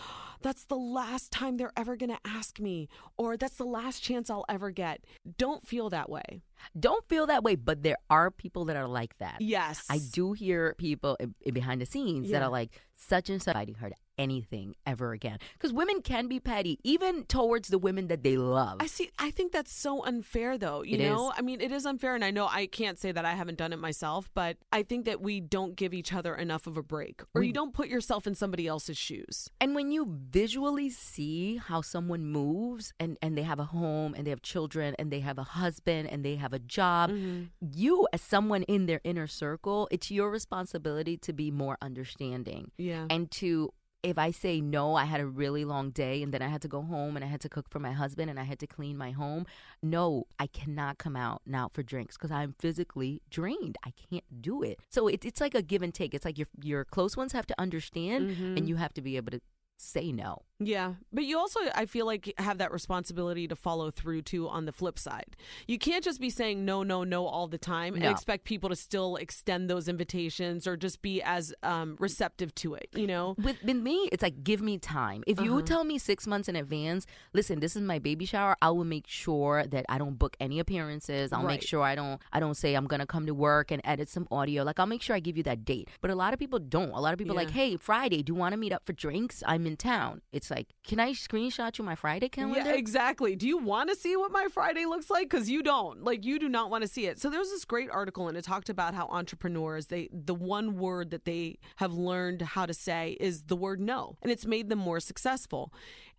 that's 0.43 0.65
the 0.67 0.77
last 0.77 1.33
time 1.33 1.57
they're 1.57 1.73
ever 1.77 1.97
going 1.97 2.11
to 2.11 2.21
ask 2.25 2.61
me, 2.61 2.89
or 3.17 3.37
that's 3.37 3.57
the 3.57 3.65
last 3.65 4.03
chance 4.03 4.29
I'll 4.31 4.45
ever 4.49 4.71
get. 4.71 5.05
Don't 5.39 5.67
feel 5.67 5.89
that 5.91 6.11
way. 6.11 6.43
don't 6.79 7.05
feel 7.05 7.27
that 7.27 7.43
way, 7.43 7.55
but 7.55 7.83
there 7.83 7.99
are 8.11 8.31
people 8.31 8.65
that 8.67 8.77
are 8.77 8.89
like 8.89 9.17
that. 9.19 9.37
Yes. 9.41 9.85
I 9.91 9.99
do 9.99 10.33
hear 10.33 10.75
people 10.79 11.17
in, 11.21 11.35
in 11.43 11.55
behind 11.55 11.81
the 11.81 11.87
scenes 11.87 12.31
that 12.31 12.43
are 12.43 12.51
like, 12.51 12.71
such 12.95 13.29
and 13.31 13.43
such 13.43 13.55
inviting 13.55 13.75
her 13.77 13.91
to 13.91 13.95
anything 14.19 14.75
ever 14.87 15.13
again. 15.13 15.39
Because 15.55 15.73
women 15.73 16.03
can 16.03 16.29
be 16.29 16.41
petty, 16.41 16.79
even 16.85 17.25
towards 17.25 17.69
the 17.69 17.79
women 17.79 18.09
that 18.09 18.23
they 18.23 18.37
love. 18.37 18.79
I 18.81 18.87
see. 18.87 19.11
I 19.19 19.31
think 19.31 19.53
that's 19.53 19.73
so 19.73 20.05
unfair, 20.05 20.59
though. 20.59 20.83
You 20.83 20.97
It 20.97 21.09
know, 21.09 21.31
is. 21.31 21.37
I 21.39 21.43
mean, 21.43 21.61
it 21.61 21.73
is 21.73 21.87
unfair, 21.87 22.15
and 22.15 22.25
I 22.25 22.31
know 22.31 22.47
I 22.47 22.67
can't 22.67 22.99
say 22.99 23.13
that 23.13 23.25
I 23.25 23.35
haven't 23.35 23.59
done 23.59 23.73
it 23.73 23.79
myself, 23.79 24.31
but 24.35 24.57
I 24.73 24.83
think 24.83 25.05
that 25.05 25.21
we 25.21 25.41
don't 25.41 25.77
give 25.77 25.95
each 25.95 26.13
other 26.13 26.35
enough 26.35 26.67
of 26.67 26.77
a 26.77 26.83
break, 26.83 27.23
or 27.35 27.43
you 27.43 27.53
don't 27.53 27.75
put 27.75 27.89
yourself 27.89 28.27
in 28.27 28.35
somebody 28.35 28.67
else's 28.67 28.99
shoes. 28.99 29.51
And 29.61 29.75
when 29.75 29.91
you 29.91 30.07
visually 30.09 30.91
see 30.91 31.57
how 31.57 31.81
someone 31.81 32.27
moves 32.27 32.93
and, 32.99 33.19
and 33.23 33.37
they 33.37 33.43
have 33.43 33.59
a 33.59 33.65
home 33.65 34.15
and 34.15 34.27
they 34.27 34.31
have 34.31 34.43
children 34.43 34.95
and 34.99 35.11
they 35.11 35.21
have 35.21 35.39
a 35.39 35.43
husband 35.43 36.09
and 36.11 36.25
they 36.25 36.37
have 36.37 36.53
a 36.53 36.59
job, 36.59 37.11
mm-hmm. 37.11 37.45
you, 37.61 38.07
as 38.13 38.23
someone 38.23 38.63
in 38.65 38.87
their 38.87 39.01
inner 39.05 39.27
circle, 39.27 39.89
it's 39.91 40.11
your 40.11 40.31
responsibility 40.31 41.17
to 41.19 41.33
be 41.33 41.51
more 41.51 41.77
understanding. 41.81 42.71
Yeah. 42.79 43.07
And 43.11 43.31
to, 43.33 43.73
if 44.07 44.19
I 44.19 44.31
say 44.31 44.61
no, 44.61 44.95
I 44.95 45.05
had 45.05 45.21
a 45.21 45.27
really 45.27 45.65
long 45.65 45.91
day 45.91 46.23
and 46.23 46.33
then 46.33 46.41
I 46.41 46.49
had 46.49 46.63
to 46.63 46.69
go 46.69 46.83
home 46.83 47.17
and 47.17 47.25
I 47.25 47.29
had 47.29 47.41
to 47.43 47.49
cook 47.49 47.69
for 47.69 47.81
my 47.81 47.93
husband 47.93 48.31
and 48.31 48.39
I 48.39 48.45
had 48.45 48.59
to 48.61 48.67
clean 48.67 48.97
my 48.97 49.11
home. 49.11 49.47
No, 49.83 50.27
I 50.39 50.47
cannot 50.47 50.99
come 50.99 51.17
out 51.17 51.43
now 51.45 51.71
for 51.73 51.83
drinks 51.83 52.17
because 52.17 52.31
I'm 52.31 52.55
physically 52.59 53.21
drained. 53.31 53.77
I 53.85 53.93
can't 54.11 54.25
do 54.41 54.63
it. 54.63 54.79
So 54.91 55.09
it, 55.09 55.25
it's 55.25 55.41
like 55.41 55.55
a 55.55 55.63
give 55.63 55.83
and 55.83 55.93
take. 55.93 56.15
It's 56.15 56.25
like 56.25 56.39
your, 56.39 56.49
your 56.63 56.85
close 56.85 57.17
ones 57.17 57.33
have 57.33 57.47
to 57.49 57.61
understand 57.61 58.31
mm-hmm. 58.31 58.57
and 58.57 58.69
you 58.69 58.77
have 58.77 58.95
to 58.95 59.03
be 59.03 59.17
able 59.17 59.33
to 59.33 59.41
say 59.77 60.13
no. 60.13 60.43
Yeah, 60.59 60.95
but 61.13 61.25
you 61.25 61.39
also, 61.39 61.61
I 61.75 61.85
feel 61.85 62.07
like, 62.07 62.33
have 62.39 62.59
that 62.59 62.73
responsibility 62.73 63.47
to 63.49 63.55
follow 63.57 63.91
through 63.91 64.23
too 64.23 64.49
on 64.49 64.65
the 64.65 64.73
flip 64.73 64.99
side. 64.99 65.37
You 65.67 65.79
can't 65.79 66.03
just 66.03 66.19
be 66.19 66.31
saying 66.31 66.65
no, 66.65 66.83
no, 66.83 67.05
no 67.05 67.27
all 67.27 67.47
the 67.47 67.59
time 67.59 67.95
and 67.95 68.03
No. 68.05 68.11
expect 68.11 68.45
people 68.45 68.71
to 68.71 68.77
still 68.77 69.17
extend 69.17 69.69
those 69.69 69.87
invitations 69.87 70.67
or 70.67 70.77
just 70.79 71.03
be 71.03 71.21
as 71.23 71.53
um, 71.63 71.97
receptive 71.99 72.55
to 72.57 72.75
it, 72.75 72.89
you 72.95 73.07
know? 73.07 73.35
With, 73.37 73.63
with 73.63 73.77
me, 73.77 74.09
it's 74.13 74.23
like 74.23 74.43
give 74.45 74.63
me 74.63 74.79
time. 74.79 75.23
If 75.27 75.41
you 75.41 75.61
tell 75.61 75.85
me 75.85 75.99
six 75.99 76.27
months 76.27 76.49
in 76.49 76.57
advance, 76.57 77.07
listen, 77.35 77.61
this 77.61 77.77
is 77.77 77.83
my 77.83 77.99
baby 77.99 78.25
shower. 78.25 78.57
I 78.63 78.71
will 78.71 78.85
make 78.85 79.07
sure 79.07 79.67
that 79.67 79.85
I 79.91 79.99
don't 79.99 80.19
book 80.19 80.37
any 80.41 80.59
appearances. 80.59 81.33
I'll 81.33 81.43
make 81.43 81.63
sure 81.63 81.83
I 81.83 81.95
don't. 81.95 82.21
I 82.33 82.41
don't 82.41 82.57
say 82.57 82.75
I'm 82.75 82.87
gonna 82.87 83.07
come 83.07 83.27
to 83.27 83.35
work 83.35 83.71
and 83.71 83.83
edit 83.85 84.09
some 84.09 84.27
audio. 84.31 84.63
Like 84.63 84.81
I'll 84.81 84.87
make 84.87 85.03
sure 85.03 85.15
I 85.15 85.21
give 85.21 85.37
you 85.37 85.43
that 85.43 85.65
date. 85.67 85.91
But 86.01 86.11
a 86.11 86.15
lot 86.15 86.33
of 86.33 86.39
people 86.39 86.59
don't. 86.59 86.91
A 86.93 87.01
lot 87.01 87.13
of 87.13 87.19
people 87.19 87.33
are 87.35 87.37
like, 87.37 87.51
hey, 87.51 87.77
Friday, 87.77 88.23
do 88.23 88.33
you 88.33 88.39
want 88.39 88.53
to 88.53 88.57
meet 88.57 88.73
up 88.73 88.87
for 88.87 88.95
drinks? 88.95 89.43
I'm 89.47 89.67
in 89.67 89.77
town. 89.77 90.23
It's 90.33 90.46
like, 90.51 90.69
can 90.85 91.01
I 91.01 91.13
screenshot 91.13 91.77
you 91.79 91.85
my 91.85 91.95
Friday 91.95 92.29
calendar? 92.29 92.61
Yeah, 92.61 92.75
exactly. 92.75 93.37
Do 93.37 93.47
you 93.47 93.59
want 93.59 93.91
to 93.91 93.97
see 93.97 94.17
what 94.17 94.33
my 94.33 94.49
Friday 94.53 94.87
looks 94.87 95.11
like? 95.11 95.29
Because 95.31 95.49
you 95.51 95.63
don't. 95.63 96.05
Like 96.05 96.25
you 96.25 96.39
do 96.39 96.49
not 96.49 96.71
want 96.71 96.83
to 96.83 96.89
see 96.89 97.07
it. 97.07 97.21
So 97.21 97.31
there's 97.31 97.51
this 97.51 97.65
great 97.65 97.91
article, 97.91 98.29
and 98.29 98.37
it 98.37 98.45
talked 98.45 98.69
about 98.69 98.95
how 98.95 99.07
entrepreneurs 99.07 99.87
they 99.87 100.09
the 100.13 100.35
one 100.35 100.77
word 100.77 101.11
that 101.11 101.25
they 101.25 101.59
have 101.77 101.93
learned 101.93 102.43
how 102.43 102.67
to 102.67 102.75
say 102.75 103.17
is 103.21 103.45
the 103.45 103.57
word 103.57 103.81
no, 103.81 104.17
and 104.23 104.31
it's 104.31 104.47
made 104.47 104.69
them 104.69 104.79
more 104.79 105.01
successful. 105.01 105.73